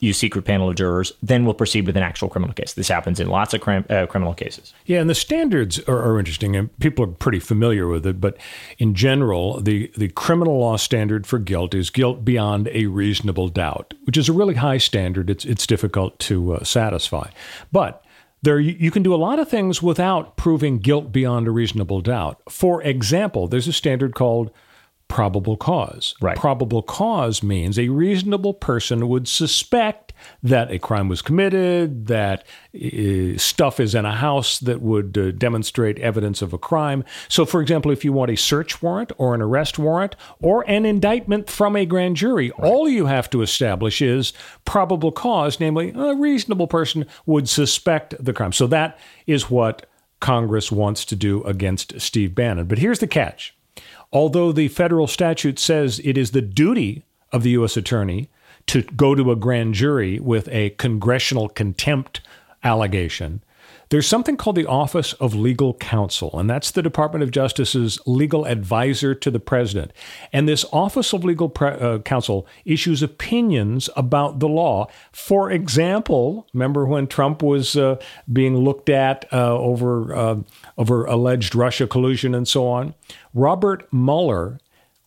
[0.02, 2.74] You secret panel of jurors, then we'll proceed with an actual criminal case.
[2.74, 4.74] This happens in lots of crim- uh, criminal cases.
[4.86, 8.20] Yeah, and the standards are, are interesting, and people are pretty familiar with it.
[8.20, 8.36] But
[8.80, 13.94] in general, the, the criminal law standard for guilt is guilt beyond a reasonable doubt,
[14.04, 15.30] which is a really high standard.
[15.30, 17.30] It's it's difficult to uh, satisfy,
[17.72, 18.04] but
[18.42, 22.02] there you you can do a lot of things without proving guilt beyond a reasonable
[22.02, 22.42] doubt.
[22.50, 24.52] For example, there's a standard called
[25.08, 26.16] probable cause.
[26.22, 26.38] Right.
[26.38, 30.11] Probable cause means a reasonable person would suspect
[30.44, 35.32] that a crime was committed, that uh, stuff is in a house that would uh,
[35.32, 37.04] demonstrate evidence of a crime.
[37.28, 40.86] So, for example, if you want a search warrant or an arrest warrant or an
[40.86, 44.34] indictment from a grand jury, all you have to establish is
[44.66, 48.54] probable cause, namely, a reasonable person would suspect the crime.
[48.54, 49.86] So, that is what
[50.20, 52.68] Congress wants to do against Steve Bannon.
[52.68, 53.54] But here's the catch.
[54.14, 57.78] Although the federal statute says it is the duty of the U.S.
[57.78, 58.30] attorney
[58.72, 62.22] to go to a grand jury with a congressional contempt
[62.64, 63.44] allegation,
[63.90, 68.46] there's something called the Office of Legal Counsel, and that's the Department of Justice's legal
[68.46, 69.92] advisor to the president.
[70.32, 74.88] And this Office of Legal Pre- uh, Counsel issues opinions about the law.
[75.12, 77.98] For example, remember when Trump was uh,
[78.32, 80.36] being looked at uh, over uh,
[80.78, 82.94] over alleged Russia collusion and so on?
[83.34, 84.60] Robert Mueller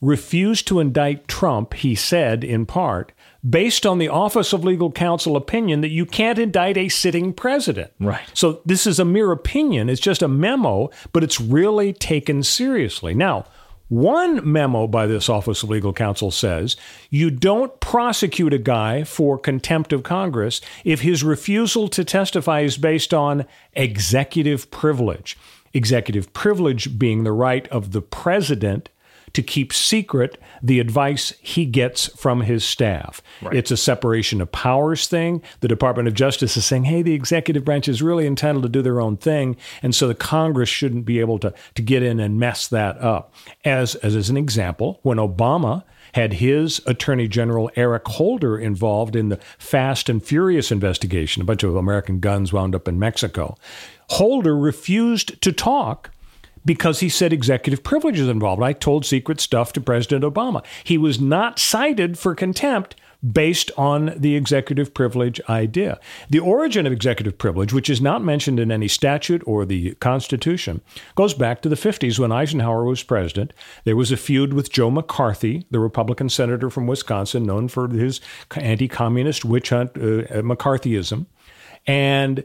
[0.02, 3.12] refused to indict Trump, he said in part,
[3.48, 7.92] based on the Office of Legal Counsel opinion that you can't indict a sitting president.
[8.00, 8.22] Right.
[8.32, 13.14] So this is a mere opinion, it's just a memo, but it's really taken seriously.
[13.14, 13.46] Now,
[13.88, 16.76] one memo by this Office of Legal Counsel says
[17.10, 22.78] you don't prosecute a guy for contempt of Congress if his refusal to testify is
[22.78, 25.36] based on executive privilege.
[25.74, 28.88] Executive privilege being the right of the president
[29.34, 33.20] to keep secret the advice he gets from his staff.
[33.52, 35.42] It's a separation of powers thing.
[35.60, 38.80] The Department of Justice is saying, hey, the executive branch is really entitled to do
[38.80, 39.56] their own thing.
[39.82, 43.34] And so the Congress shouldn't be able to, to get in and mess that up.
[43.64, 49.30] As, as, as an example, when Obama had his Attorney General Eric Holder involved in
[49.30, 53.56] the Fast and Furious investigation, a bunch of American guns wound up in Mexico.
[54.10, 56.10] Holder refused to talk
[56.64, 58.62] because he said executive privilege is involved.
[58.62, 60.64] I told secret stuff to President Obama.
[60.82, 62.96] He was not cited for contempt
[63.32, 65.98] based on the executive privilege idea.
[66.28, 70.82] The origin of executive privilege, which is not mentioned in any statute or the Constitution,
[71.14, 73.52] goes back to the 50s when Eisenhower was president.
[73.84, 78.20] There was a feud with Joe McCarthy, the Republican senator from Wisconsin, known for his
[78.56, 81.26] anti communist witch hunt, uh, McCarthyism.
[81.86, 82.44] And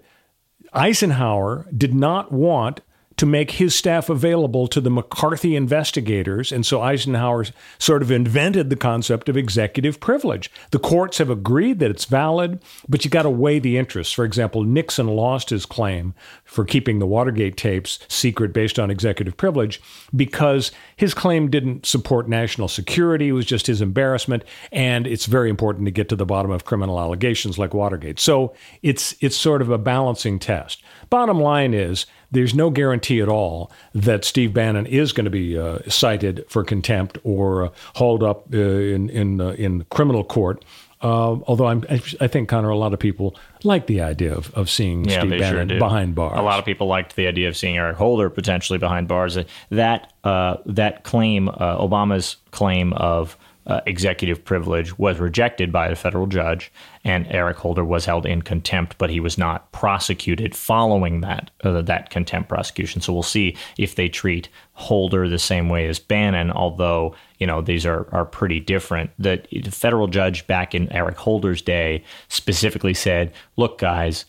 [0.74, 2.82] Eisenhower did not want
[3.20, 6.54] to make his staff available to the McCarthy investigators.
[6.54, 10.50] And so Eisenhower sort of invented the concept of executive privilege.
[10.72, 14.14] The courts have agreed that it's valid, but you got to weigh the interests.
[14.14, 16.14] For example, Nixon lost his claim
[16.46, 19.82] for keeping the Watergate tapes secret based on executive privilege
[20.16, 23.28] because his claim didn't support national security.
[23.28, 24.46] It was just his embarrassment.
[24.72, 28.18] And it's very important to get to the bottom of criminal allegations like Watergate.
[28.18, 30.82] So it's, it's sort of a balancing test.
[31.10, 35.58] Bottom line is there's no guarantee at all that Steve Bannon is going to be
[35.58, 40.64] uh, cited for contempt or uh, hauled up uh, in, in, uh, in criminal court.
[41.02, 44.70] Uh, although I'm, I think Connor, a lot of people like the idea of, of
[44.70, 46.38] seeing yeah, Steve Bannon sure behind bars.
[46.38, 49.38] A lot of people liked the idea of seeing Eric Holder potentially behind bars.
[49.70, 56.26] That uh, that claim, Obama's claim of uh, executive privilege was rejected by a federal
[56.26, 56.72] judge,
[57.04, 61.82] and Eric Holder was held in contempt, but he was not prosecuted following that uh,
[61.82, 63.02] that contempt prosecution.
[63.02, 67.62] So we'll see if they treat Holder the same way as Bannon, although you know
[67.62, 69.12] these are are pretty different.
[69.20, 74.26] The, the federal judge back in Eric Holder's day specifically said, "Look, guys,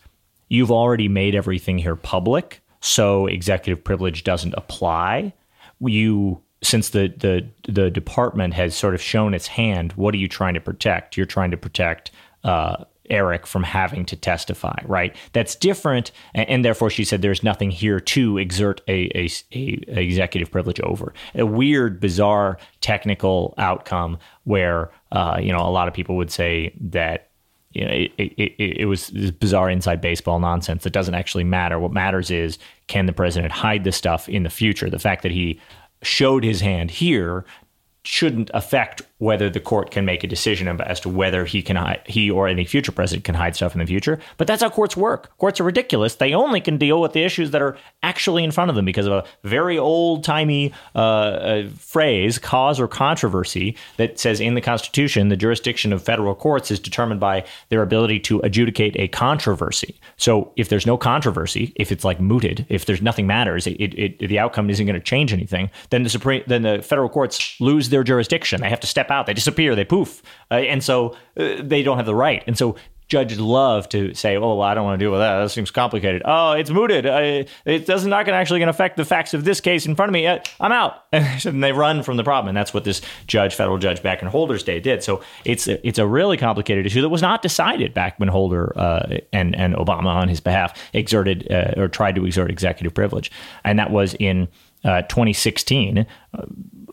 [0.49, 5.33] you've already made everything here public, so executive privilege doesn't apply."
[5.79, 10.27] You since the the the department has sort of shown its hand, what are you
[10.27, 11.17] trying to protect?
[11.17, 12.11] You're trying to protect
[12.43, 15.15] uh, Eric from having to testify, right?
[15.33, 20.01] That's different, and, and, therefore she said there's nothing here to exert a, a, a,
[20.01, 21.13] executive privilege over.
[21.35, 26.73] A weird, bizarre technical outcome where uh, you know a lot of people would say
[26.79, 27.27] that
[27.73, 31.79] you know, it, it, it, it, was bizarre inside baseball nonsense that doesn't actually matter.
[31.79, 34.89] What matters is can the president hide this stuff in the future?
[34.89, 35.59] The fact that he
[36.01, 37.45] showed his hand here
[38.03, 42.31] shouldn't affect whether the court can make a decision as to whether he can he
[42.31, 44.19] or any future president can hide stuff in the future.
[44.37, 45.37] But that's how courts work.
[45.37, 46.15] Courts are ridiculous.
[46.15, 49.05] They only can deal with the issues that are actually in front of them because
[49.05, 54.61] of a very old timey uh, uh, phrase, cause or controversy, that says in the
[54.61, 59.99] Constitution the jurisdiction of federal courts is determined by their ability to adjudicate a controversy.
[60.17, 63.93] So if there's no controversy, if it's like mooted, if there's nothing matters, it, it,
[63.93, 65.69] it the outcome isn't going to change anything.
[65.91, 68.61] Then the supreme then the federal courts lose their jurisdiction.
[68.61, 69.25] They have to step out.
[69.25, 69.75] They disappear.
[69.75, 70.21] They poof.
[70.49, 72.43] Uh, and so uh, they don't have the right.
[72.47, 72.75] And so
[73.11, 75.41] judges love to say, "Oh, well, I don't want to deal with that.
[75.41, 76.21] That seems complicated.
[76.23, 77.05] Oh, it's mooted.
[77.05, 79.95] Uh, it doesn't not to actually going to affect the facts of this case in
[79.95, 80.25] front of me.
[80.25, 81.03] Uh, I'm out."
[81.43, 84.27] And they run from the problem, and that's what this judge, federal judge back in
[84.27, 85.03] Holder's day, did.
[85.03, 88.71] So it's a, it's a really complicated issue that was not decided back when Holder
[88.77, 93.31] uh, and and Obama on his behalf exerted uh, or tried to exert executive privilege,
[93.63, 94.47] and that was in.
[94.83, 95.99] Uh, 2016,
[96.33, 96.41] uh,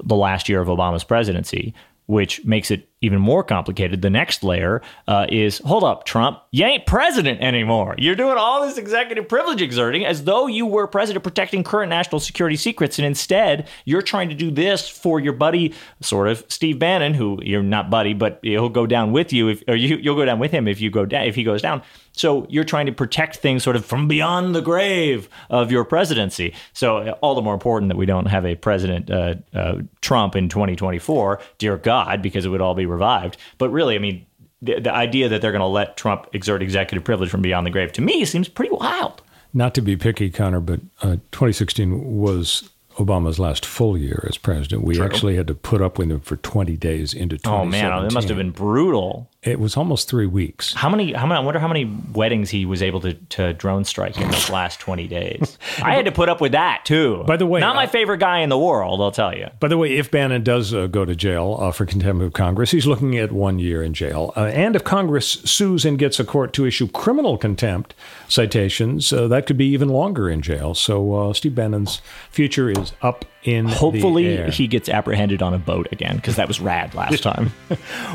[0.05, 1.73] the last year of Obama's presidency,
[2.09, 4.03] which makes it even more complicated.
[4.03, 7.95] The next layer uh, is hold up, Trump, you ain't president anymore.
[7.99, 12.21] You're doing all this executive privilege exerting as though you were president protecting current national
[12.21, 12.99] security secrets.
[12.99, 17.39] And instead, you're trying to do this for your buddy, sort of Steve Bannon, who
[17.43, 20.39] you're not buddy, but he'll go down with you, if, or you, you'll go down
[20.39, 21.83] with him if you go down, if he goes down.
[22.13, 26.53] So you're trying to protect things sort of from beyond the grave of your presidency.
[26.73, 30.49] So all the more important that we don't have a president uh, uh, Trump in
[30.49, 33.37] 2024, dear God, because it would all be revived.
[33.59, 34.27] But really, I mean,
[34.63, 37.71] the, the idea that they're going to let Trump exert executive privilege from beyond the
[37.71, 39.23] grave to me seems pretty wild.
[39.55, 44.83] Not to be picky, Connor, but uh, 2016 was Obama's last full year as president.
[44.83, 45.05] We True.
[45.05, 47.85] actually had to put up with him for 20 days into 2017.
[47.85, 49.31] Oh man, it must have been brutal.
[49.49, 50.75] It was almost three weeks.
[50.75, 51.13] How many?
[51.13, 51.41] How many?
[51.41, 54.79] I wonder how many weddings he was able to, to drone strike in those last
[54.81, 55.59] 20 days.
[55.83, 57.25] I had to put up with that too.
[57.27, 59.49] By the way, not my uh, favorite guy in the world, I'll tell you.
[59.61, 62.71] By the way, if Bannon does uh, go to jail uh, for contempt of Congress,
[62.71, 64.33] he's looking at one year in jail.
[64.37, 67.95] Uh, and if Congress sues and gets a court to issue criminal contempt
[68.29, 70.75] citations, uh, that could be even longer in jail.
[70.75, 75.89] So uh, Steve Bannon's future is up in hopefully he gets apprehended on a boat
[75.91, 77.49] again because that was rad last time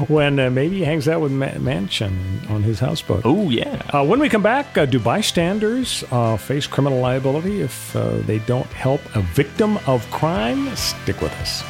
[0.08, 4.06] when uh, maybe he hangs out with Ma- Manchin on his houseboat oh yeah uh,
[4.06, 8.68] when we come back uh, do bystanders uh, face criminal liability if uh, they don't
[8.68, 11.64] help a victim of crime stick with us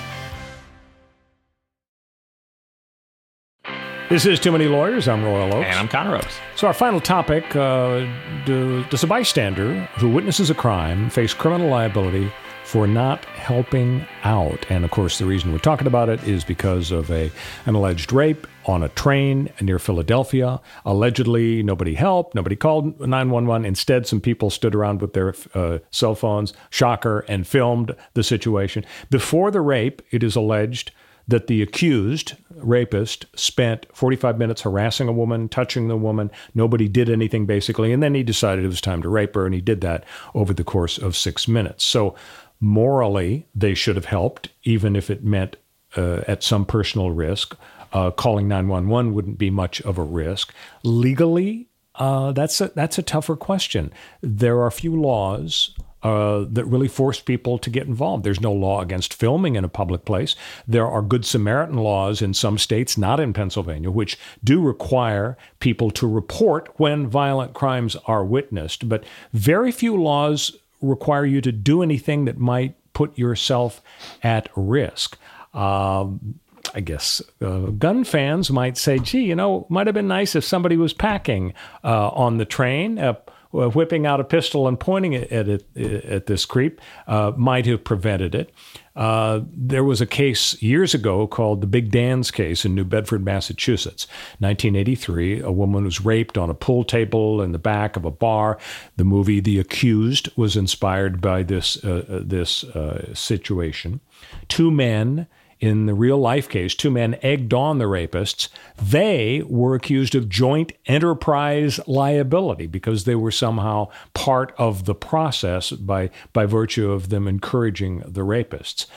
[4.10, 5.08] This is Too Many Lawyers.
[5.08, 5.66] I'm Royal Oakes.
[5.66, 6.38] And I'm Connor Oakes.
[6.56, 8.06] So, our final topic uh,
[8.46, 12.32] do, Does a bystander who witnesses a crime face criminal liability
[12.74, 14.66] for not helping out.
[14.68, 17.32] And of course, the reason we're talking about it is because of a
[17.68, 20.60] an alleged rape on a train near Philadelphia.
[20.84, 23.64] Allegedly, nobody helped, nobody called 911.
[23.64, 28.84] Instead, some people stood around with their uh, cell phones, shocker, and filmed the situation.
[29.12, 30.94] Before the rape, it is alleged
[31.28, 36.32] that the accused rapist spent 45 minutes harassing a woman, touching the woman.
[36.54, 37.94] Nobody did anything basically.
[37.94, 39.46] And then he decided it was time to rape her.
[39.46, 41.84] And he did that over the course of six minutes.
[41.84, 42.16] So
[42.64, 45.58] morally, they should have helped, even if it meant
[45.98, 47.58] uh, at some personal risk.
[47.92, 50.54] Uh, calling 911 wouldn't be much of a risk.
[50.82, 53.92] Legally, uh, that's a, that's a tougher question.
[54.22, 58.24] There are few laws uh, that really force people to get involved.
[58.24, 60.36] There's no law against filming in a public place.
[60.68, 65.92] There are Good Samaritan laws in some states, not in Pennsylvania, which do require people
[65.92, 68.90] to report when violent crimes are witnessed.
[68.90, 73.82] But very few laws require you to do anything that might put yourself
[74.22, 75.18] at risk.
[75.54, 76.40] Um,
[76.76, 80.44] I guess uh, gun fans might say, gee, you know, might have been nice if
[80.44, 81.54] somebody was packing
[81.84, 82.98] uh, on the train.
[82.98, 83.16] Uh,
[83.54, 87.84] whipping out a pistol and pointing it at, it, at this creep uh, might have
[87.84, 88.52] prevented it.
[88.96, 93.24] Uh, there was a case years ago called the Big Dan's case in New Bedford,
[93.24, 94.06] Massachusetts,
[94.40, 95.42] 1983.
[95.42, 98.58] A woman was raped on a pool table in the back of a bar.
[98.98, 104.00] The movie The Accused was inspired by this uh, uh this uh, situation.
[104.48, 105.28] Two men
[105.64, 108.50] in the real life case, two men egged on the rapists.
[108.76, 115.72] They were accused of joint enterprise liability because they were somehow part of the process
[115.72, 118.88] by, by virtue of them encouraging the rapists.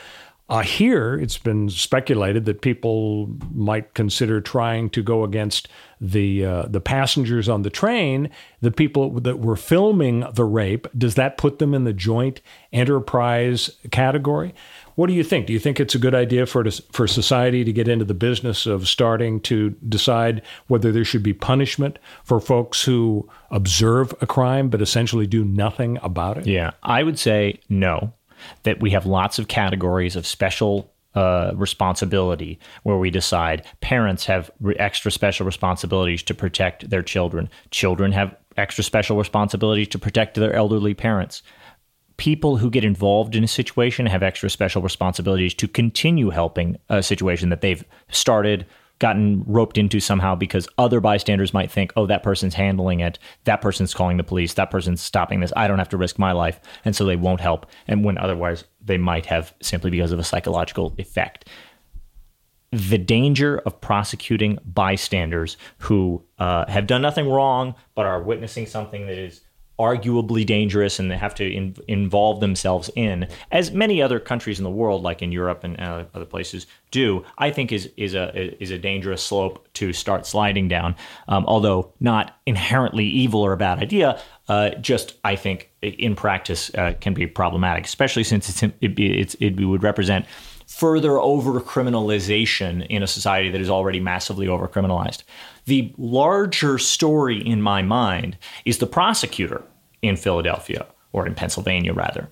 [0.49, 5.69] Uh, here, it's been speculated that people might consider trying to go against
[6.01, 10.87] the uh, the passengers on the train, the people that were filming the rape.
[10.97, 12.41] Does that put them in the joint
[12.73, 14.55] enterprise category?
[14.97, 15.47] What do you think?
[15.47, 18.67] Do you think it's a good idea for for society to get into the business
[18.67, 24.69] of starting to decide whether there should be punishment for folks who observe a crime
[24.69, 26.47] but essentially do nothing about it?
[26.47, 28.13] Yeah, I would say no.
[28.65, 34.51] That we have lots of categories of special uh, responsibility where we decide parents have
[34.61, 37.49] re- extra special responsibilities to protect their children.
[37.71, 41.43] Children have extra special responsibilities to protect their elderly parents
[42.17, 47.03] people who get involved in a situation have extra special responsibilities to continue helping a
[47.03, 48.67] situation that they've started
[48.99, 53.19] gotten roped into somehow because other bystanders might think, oh, that person's handling it.
[53.45, 54.55] That person's calling the police.
[54.55, 55.53] That person's stopping this.
[55.55, 56.61] I don't have to risk my life.
[56.85, 57.67] And so they won't help.
[57.87, 61.49] And when otherwise they might have simply because of a psychological effect.
[62.73, 69.07] The danger of prosecuting bystanders who uh, have done nothing wrong but are witnessing something
[69.07, 69.43] that is
[69.79, 74.65] arguably dangerous and they have to in, involve themselves in, as many other countries in
[74.65, 78.63] the world, like in Europe and uh, other places, do, I think is is a
[78.63, 80.95] is a dangerous slope to start sliding down.
[81.29, 86.71] Um, although not inherently evil or a bad idea, uh, just I think in practice
[86.75, 90.27] uh, can be problematic, especially since it's, it, it's, it would represent
[90.67, 95.23] further over criminalization in a society that is already massively over criminalized.
[95.67, 99.63] The larger story in my mind is the prosecutor
[100.01, 102.31] in Philadelphia, or in Pennsylvania rather,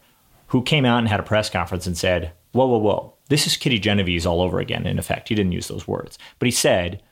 [0.48, 3.56] who came out and had a press conference and said, Whoa, whoa, whoa, this is
[3.56, 4.86] Kitty Genovese all over again.
[4.86, 7.02] In effect, he didn't use those words, but he said,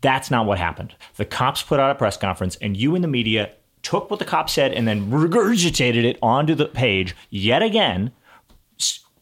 [0.00, 0.94] That's not what happened.
[1.16, 4.24] The cops put out a press conference, and you in the media took what the
[4.24, 8.12] cops said and then regurgitated it onto the page yet again,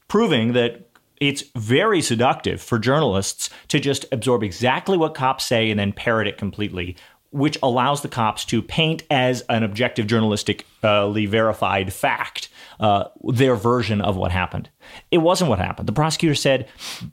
[0.06, 0.89] proving that
[1.20, 6.26] it's very seductive for journalists to just absorb exactly what cops say and then parrot
[6.26, 6.96] it completely
[7.32, 12.48] which allows the cops to paint as an objective journalistically verified fact
[12.80, 14.68] uh, their version of what happened.
[15.10, 15.86] It wasn't what happened.
[15.86, 16.68] The prosecutor said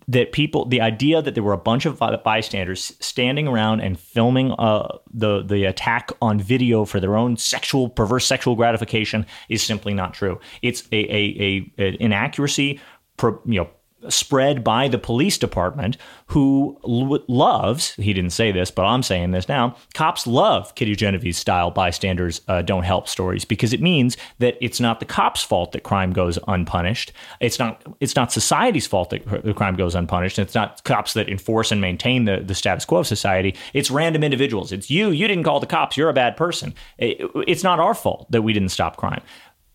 [0.07, 4.53] that people, the idea that there were a bunch of bystanders standing around and filming
[4.53, 9.93] uh, the the attack on video for their own sexual perverse sexual gratification is simply
[9.93, 10.39] not true.
[10.61, 12.79] It's a, a, a an inaccuracy.
[13.21, 13.69] you know
[14.09, 19.49] spread by the police department who loves he didn't say this but i'm saying this
[19.49, 24.57] now cops love kitty genovese style bystanders uh, don't help stories because it means that
[24.61, 27.11] it's not the cops fault that crime goes unpunished.
[27.39, 30.39] It's not it's not society's fault that the crime goes unpunished.
[30.39, 33.55] It's not cops that enforce and maintain the, the status quo of society.
[33.73, 34.71] It's random individuals.
[34.71, 35.09] It's you.
[35.09, 35.97] You didn't call the cops.
[35.97, 36.73] You're a bad person.
[36.97, 39.21] It, it's not our fault that we didn't stop crime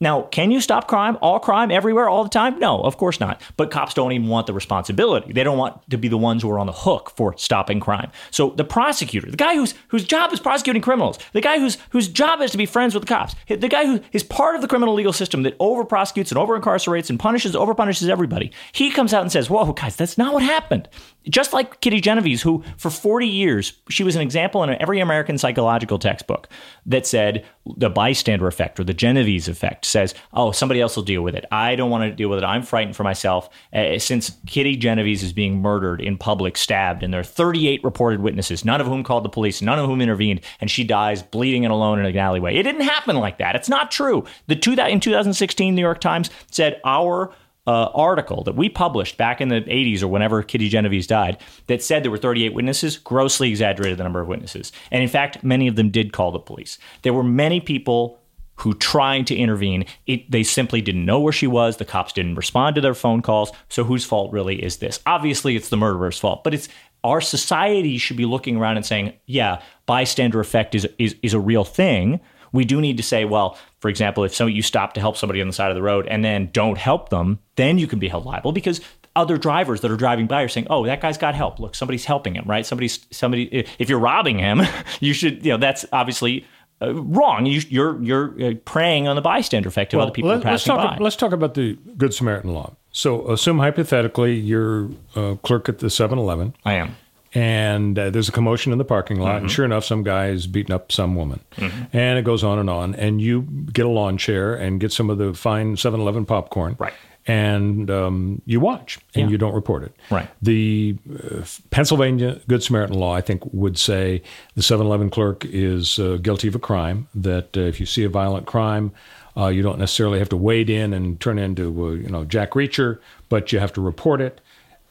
[0.02, 2.58] now, can you stop crime, all crime, everywhere, all the time?
[2.58, 3.40] No, of course not.
[3.56, 5.32] But cops don't even want the responsibility.
[5.32, 8.10] They don't want to be the ones who are on the hook for stopping crime.
[8.32, 12.08] So the prosecutor, the guy whose whose job is prosecuting criminals, the guy whose whose
[12.08, 14.66] job is to be friends with the cops, the guy who is part of the
[14.66, 18.90] criminal legal system that over prosecutes and over incarcerates and punishes, over punishes everybody, he
[18.90, 20.88] comes out and says, "Whoa, guys, that's not what happened."
[21.28, 25.38] Just like Kitty Genovese, who for 40 years, she was an example in every American
[25.38, 26.48] psychological textbook
[26.86, 27.44] that said
[27.76, 31.44] the bystander effect or the Genovese effect says, oh, somebody else will deal with it.
[31.52, 32.44] I don't want to deal with it.
[32.44, 33.48] I'm frightened for myself.
[33.72, 38.20] Uh, since Kitty Genovese is being murdered in public, stabbed, and there are 38 reported
[38.20, 41.64] witnesses, none of whom called the police, none of whom intervened, and she dies bleeding
[41.64, 42.56] and alone in an alleyway.
[42.56, 43.54] It didn't happen like that.
[43.54, 44.24] It's not true.
[44.48, 47.32] The two in 2016, New York Times said our
[47.66, 51.38] uh, article that we published back in the 80s or whenever Kitty Genovese died
[51.68, 54.72] that said there were 38 witnesses grossly exaggerated the number of witnesses.
[54.90, 56.78] And in fact, many of them did call the police.
[57.02, 58.18] There were many people
[58.56, 59.84] who tried to intervene.
[60.06, 61.76] It, they simply didn't know where she was.
[61.76, 63.50] The cops didn't respond to their phone calls.
[63.68, 65.00] So whose fault really is this?
[65.06, 66.68] Obviously, it's the murderer's fault, but it's
[67.04, 71.40] our society should be looking around and saying, yeah, bystander effect is, is, is a
[71.40, 72.20] real thing
[72.52, 75.40] we do need to say, well, for example, if so you stop to help somebody
[75.40, 78.08] on the side of the road and then don't help them, then you can be
[78.08, 78.80] held liable because
[79.14, 81.58] other drivers that are driving by are saying, "Oh, that guy's got help.
[81.58, 82.64] Look, somebody's helping him, right?
[82.64, 83.66] Somebody's somebody.
[83.78, 84.62] If you're robbing him,
[85.00, 86.46] you should, you know, that's obviously."
[86.80, 87.46] Uh, wrong.
[87.46, 87.62] You, are
[88.02, 90.64] you're, you're uh, preying on the bystander effect of well, other people let, passing let's
[90.64, 91.04] talk, by.
[91.04, 92.74] Let's talk about the Good Samaritan law.
[92.90, 96.56] So, assume hypothetically you're a clerk at the 7-Eleven.
[96.64, 96.96] I am
[97.34, 99.44] and uh, there's a commotion in the parking lot, mm-hmm.
[99.44, 101.96] and sure enough, some guy is beating up some woman, mm-hmm.
[101.96, 102.94] and it goes on and on.
[102.94, 106.92] And you get a lawn chair and get some of the fine 7-Eleven popcorn, right?
[107.24, 109.30] And um, you watch, and yeah.
[109.30, 109.94] you don't report it.
[110.10, 110.28] Right.
[110.42, 114.22] The uh, Pennsylvania Good Samaritan law, I think, would say
[114.56, 117.08] the 7-Eleven clerk is uh, guilty of a crime.
[117.14, 118.92] That uh, if you see a violent crime,
[119.36, 122.50] uh, you don't necessarily have to wade in and turn into uh, you know Jack
[122.50, 124.41] Reacher, but you have to report it.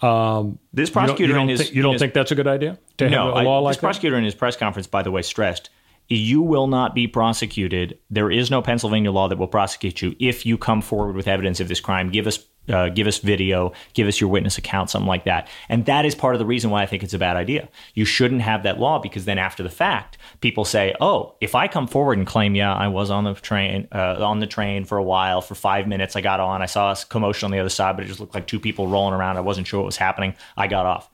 [0.01, 2.47] Um, this prosecutor you don't, you don't, th- you don't his, think that's a good
[2.47, 5.03] idea to no, have a law I, like this prosecutor in his press conference, by
[5.03, 5.69] the way, stressed
[6.11, 7.97] you will not be prosecuted.
[8.09, 11.59] There is no Pennsylvania law that will prosecute you if you come forward with evidence
[11.59, 12.09] of this crime.
[12.09, 15.47] Give us uh, give us video, give us your witness account, something like that.
[15.70, 17.70] And that is part of the reason why I think it's a bad idea.
[17.93, 21.68] You shouldn't have that law because then after the fact, people say, "Oh, if I
[21.68, 24.97] come forward and claim, yeah, I was on the train uh, on the train for
[24.97, 27.70] a while, for five minutes, I got on, I saw a commotion on the other
[27.70, 29.38] side, but it just looked like two people rolling around.
[29.38, 30.36] I wasn't sure what was happening.
[30.55, 31.09] I got off."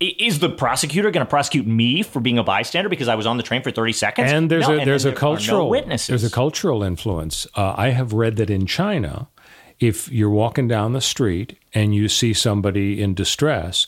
[0.00, 3.36] Is the prosecutor going to prosecute me for being a bystander because I was on
[3.36, 4.30] the train for thirty seconds?
[4.30, 6.08] And there's no, a there's a cultural no witnesses.
[6.08, 7.46] There's a cultural influence.
[7.54, 9.28] Uh, I have read that in China,
[9.80, 13.86] if you're walking down the street and you see somebody in distress,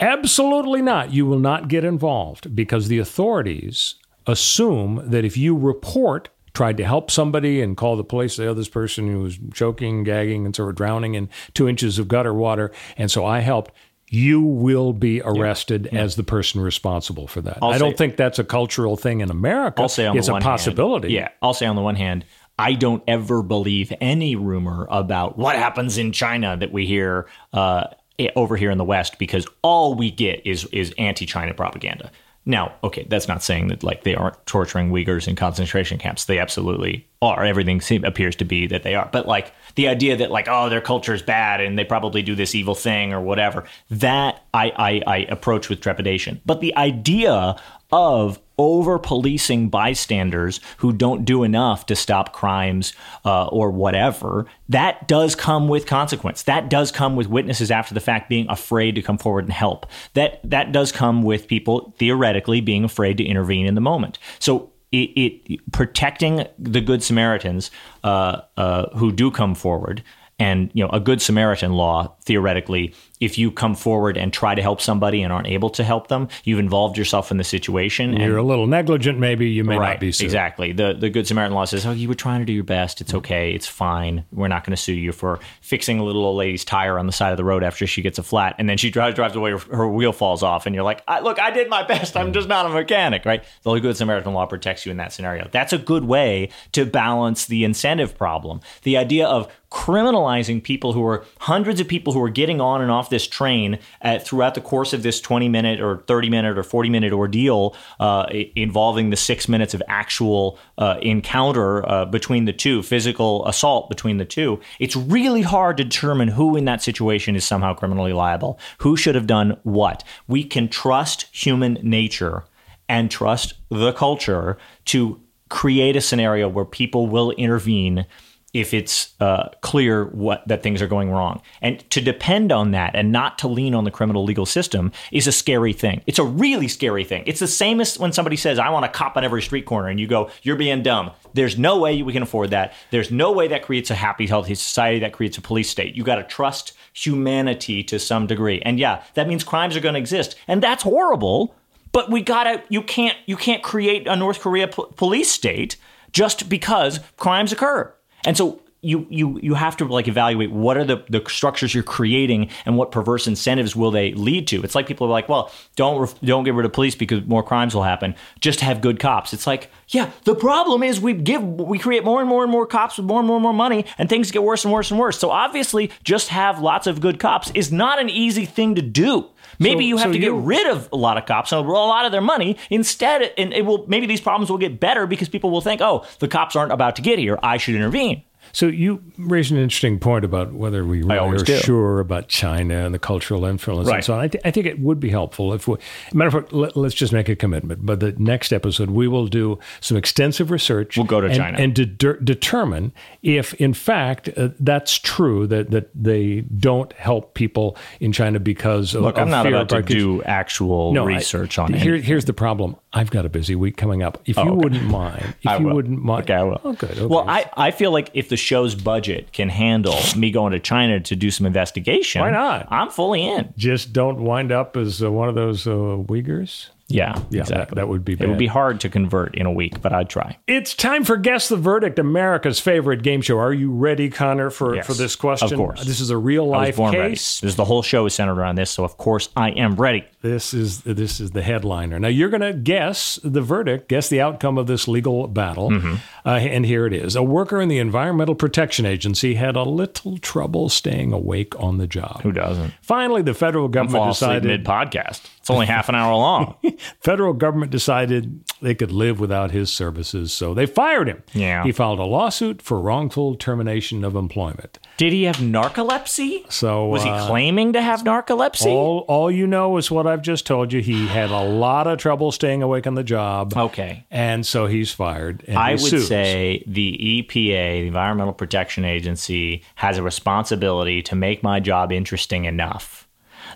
[0.00, 1.12] absolutely not.
[1.12, 3.96] You will not get involved because the authorities
[4.26, 8.36] assume that if you report tried to help somebody and call the police.
[8.36, 12.08] The other person who was choking, gagging, and sort of drowning in two inches of
[12.08, 12.72] gutter water.
[12.96, 13.72] And so I helped.
[14.08, 15.98] You will be arrested yeah.
[15.98, 16.04] Yeah.
[16.04, 17.58] as the person responsible for that.
[17.62, 19.80] I'll I do not think that's a cultural thing in America.
[19.80, 21.14] I'll say on it's a possibility.
[21.16, 22.26] Hand, yeah, I'll say on the one hand,
[22.62, 27.88] I don't ever believe any rumor about what happens in China that we hear uh,
[28.36, 32.12] over here in the West because all we get is is anti-China propaganda.
[32.44, 36.26] Now, okay, that's not saying that like they aren't torturing Uyghurs in concentration camps.
[36.26, 37.44] They absolutely are.
[37.44, 39.08] Everything appears to be that they are.
[39.12, 42.36] But like the idea that like oh their culture is bad and they probably do
[42.36, 46.40] this evil thing or whatever, that I, I, I approach with trepidation.
[46.46, 47.56] But the idea
[47.90, 52.92] of over policing bystanders who don't do enough to stop crimes
[53.24, 56.42] uh, or whatever, that does come with consequence.
[56.44, 59.86] That does come with witnesses after the fact being afraid to come forward and help.
[60.14, 64.18] That that does come with people theoretically being afraid to intervene in the moment.
[64.38, 67.70] So it, it protecting the good Samaritans
[68.04, 70.02] uh, uh, who do come forward
[70.38, 74.60] and you know a good Samaritan law theoretically if you come forward and try to
[74.60, 78.16] help somebody and aren't able to help them, you've involved yourself in the situation.
[78.16, 80.24] You're a little negligent, maybe you may right, not be sued.
[80.24, 80.72] Exactly.
[80.72, 83.00] The the Good Samaritan law says, "Oh, you were trying to do your best.
[83.00, 83.18] It's mm-hmm.
[83.18, 83.52] okay.
[83.52, 84.24] It's fine.
[84.32, 87.12] We're not going to sue you for fixing a little old lady's tire on the
[87.12, 89.52] side of the road after she gets a flat, and then she drives drives away,
[89.52, 92.16] her wheel falls off, and you're like, I, "Look, I did my best.
[92.16, 92.32] I'm mm-hmm.
[92.34, 93.44] just not a mechanic." Right?
[93.62, 95.48] The Good Samaritan law protects you in that scenario.
[95.52, 98.60] That's a good way to balance the incentive problem.
[98.82, 102.90] The idea of criminalizing people who are hundreds of people who are getting on and
[102.90, 106.64] off this train at, throughout the course of this 20 minute or 30 minute or
[106.64, 112.52] 40 minute ordeal uh, involving the six minutes of actual uh, encounter uh, between the
[112.52, 117.36] two, physical assault between the two, it's really hard to determine who in that situation
[117.36, 120.02] is somehow criminally liable, who should have done what.
[120.26, 122.44] We can trust human nature
[122.88, 128.06] and trust the culture to create a scenario where people will intervene
[128.52, 131.40] if it's uh, clear what that things are going wrong.
[131.62, 135.26] And to depend on that and not to lean on the criminal legal system is
[135.26, 136.02] a scary thing.
[136.06, 137.24] It's a really scary thing.
[137.26, 139.88] It's the same as when somebody says, "I want a cop on every street corner,"
[139.88, 142.74] and you go, "You're being dumb." There's no way we can afford that.
[142.90, 144.98] There's no way that creates a happy, healthy society.
[144.98, 145.94] That creates a police state.
[145.94, 148.60] You got to trust humanity to some degree.
[148.66, 151.54] And yeah, that means crimes are going to exist, and that's horrible.
[151.92, 152.62] But we gotta.
[152.68, 153.16] You can't.
[153.26, 155.76] You can't create a North Korea po- police state
[156.10, 157.94] just because crimes occur.
[158.24, 161.84] And so you you you have to like evaluate what are the, the structures you're
[161.84, 164.62] creating and what perverse incentives will they lead to.
[164.64, 167.76] It's like people are like, well, don't don't get rid of police because more crimes
[167.76, 168.16] will happen.
[168.40, 169.32] Just have good cops.
[169.32, 172.66] It's like, yeah, the problem is we give we create more and more and more
[172.66, 174.98] cops with more and more and more money, and things get worse and worse and
[174.98, 175.16] worse.
[175.16, 179.28] So obviously, just have lots of good cops is not an easy thing to do.
[179.62, 181.66] Maybe So- you have so to get you- rid of a lot of cops and
[181.66, 185.06] a lot of their money instead, and it will maybe these problems will get better
[185.06, 187.38] because people will think, oh, the cops aren't about to get here.
[187.42, 188.22] I should intervene.
[188.52, 191.56] So you raised an interesting point about whether we really are do.
[191.58, 194.20] sure about China and the cultural influence and so on.
[194.20, 195.76] I, th- I think it would be helpful if we,
[196.12, 197.84] matter of fact, let, us just make a commitment.
[197.86, 200.96] But the next episode, we will do some extensive research.
[200.96, 201.58] We'll go to and, China.
[201.58, 202.92] and de- determine
[203.22, 208.94] if, in fact, uh, that's true that that they don't help people in China because
[208.94, 212.04] of, Look, of I'm not about to do actual no, I- research on here, it.
[212.04, 212.76] Here's the problem.
[212.94, 214.20] I've got a busy week coming up.
[214.26, 214.50] If you okay.
[214.50, 215.74] wouldn't mind, if I you will.
[215.76, 216.60] wouldn't mind, Okay, I will.
[216.62, 216.90] Oh, good.
[216.90, 217.06] Okay.
[217.06, 221.00] Well, I, I feel like if the show's budget can handle me going to China
[221.00, 222.68] to do some investigation, Why not?
[222.70, 223.54] I'm fully in.
[223.56, 226.68] just don't wind up as uh, one of those uh, Uyghurs.
[226.88, 227.64] Yeah, Yeah, exactly.
[227.64, 230.08] that- that would be It would be hard to convert in a week, but I'd
[230.10, 230.36] try.
[230.46, 233.38] It's time for Guess the Verdict, America's favorite game show.
[233.38, 235.52] Are you ready, Connor, for, Yes, for this question?
[235.52, 235.84] of course.
[235.84, 237.10] This is a real life born ready.
[237.14, 237.40] case.
[237.40, 240.04] This is the whole show is centered around this, so of course I am ready.
[240.20, 241.98] This is this is the headliner.
[241.98, 245.94] Now you're going to guess the verdict, guess the outcome of this legal battle, Mm-hmm.
[246.26, 250.18] uh, and here it is: a worker in the Environmental Protection Agency had a little
[250.18, 252.20] trouble staying awake on the job.
[252.22, 252.72] Who doesn't?
[252.82, 255.22] Finally, the federal government decided mid podcast.
[255.42, 256.54] It's only half an hour long.
[257.00, 261.24] federal government decided they could live without his services, so they fired him.
[261.32, 261.64] Yeah.
[261.64, 264.78] He filed a lawsuit for wrongful termination of employment.
[264.98, 266.50] Did he have narcolepsy?
[266.52, 268.66] So Was he uh, claiming to have narcolepsy?
[268.66, 270.80] all all you know is what I've just told you.
[270.80, 273.56] He had a lot of trouble staying awake on the job.
[273.56, 274.06] Okay.
[274.12, 275.42] And so he's fired.
[275.48, 276.06] And I he would sues.
[276.06, 282.44] say the EPA, the Environmental Protection Agency, has a responsibility to make my job interesting
[282.44, 283.01] enough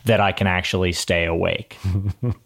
[0.06, 1.76] that I can actually stay awake.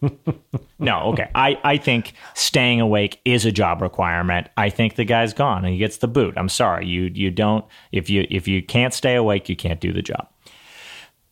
[0.79, 1.29] no, okay.
[1.35, 4.47] I, I think staying awake is a job requirement.
[4.57, 6.33] I think the guy's gone and he gets the boot.
[6.37, 6.87] I'm sorry.
[6.87, 10.27] You you don't if you if you can't stay awake, you can't do the job.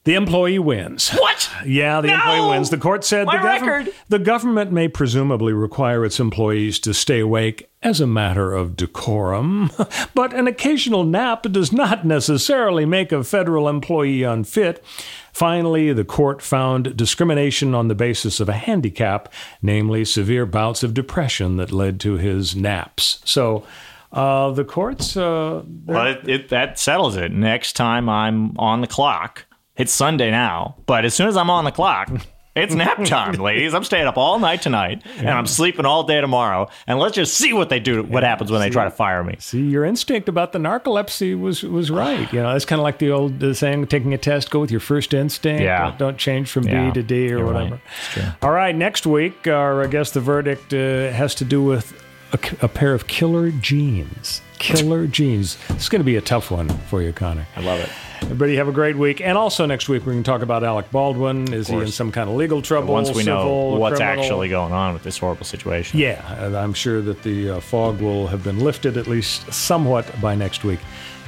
[0.06, 1.10] The employee wins.
[1.12, 1.50] What?
[1.66, 2.14] Yeah, the No!
[2.16, 2.70] employee wins.
[2.70, 3.94] The court said My the, govern- record.
[4.08, 9.72] the government may presumably require its employees to stay awake as a matter of decorum,
[10.16, 14.84] but an occasional nap does not necessarily make a federal employee unfit.
[15.32, 19.32] Finally, the court found discrimination on the basis of a handicap,
[19.62, 23.22] namely severe bouts of depression that led to his naps.
[23.24, 23.64] So,
[24.12, 25.16] uh, the courts.
[25.16, 27.32] Uh, Well, it, it, that settles it.
[27.32, 29.46] Next time I'm on the clock,
[29.80, 32.12] it's Sunday now, but as soon as I'm on the clock,
[32.56, 33.74] it's nap time, ladies.
[33.74, 36.68] I'm staying up all night tonight, and I'm sleeping all day tomorrow.
[36.88, 38.04] And let's just see what they do.
[38.04, 39.36] What happens when they try to fire me?
[39.40, 42.32] See, your instinct about the narcolepsy was was right.
[42.34, 44.72] You know, it's kind of like the old uh, saying, taking a test, go with
[44.72, 45.62] your first instinct.
[45.62, 45.86] Yeah.
[45.92, 47.80] Don't, don't change from Yeah, B to D or you're whatever.
[48.18, 48.34] right.
[48.42, 51.94] All right, next week, our I guess the verdict uh, has to do with
[52.34, 54.42] a, a pair of killer jeans.
[54.60, 55.58] Killer jeans.
[55.70, 57.48] It's going to be a tough one for you, Connor.
[57.56, 57.90] I love it.
[58.22, 59.22] Everybody have a great week.
[59.22, 61.52] And also next week, we're going to talk about Alec Baldwin.
[61.54, 62.94] Is he in some kind of legal trouble?
[62.94, 64.24] Once we know what's criminal?
[64.24, 66.00] actually going on with this horrible situation.
[66.00, 70.06] Yeah, and I'm sure that the uh, fog will have been lifted at least somewhat
[70.22, 70.80] by next week.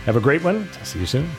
[0.05, 0.67] Have a great one.
[0.83, 1.29] See you soon.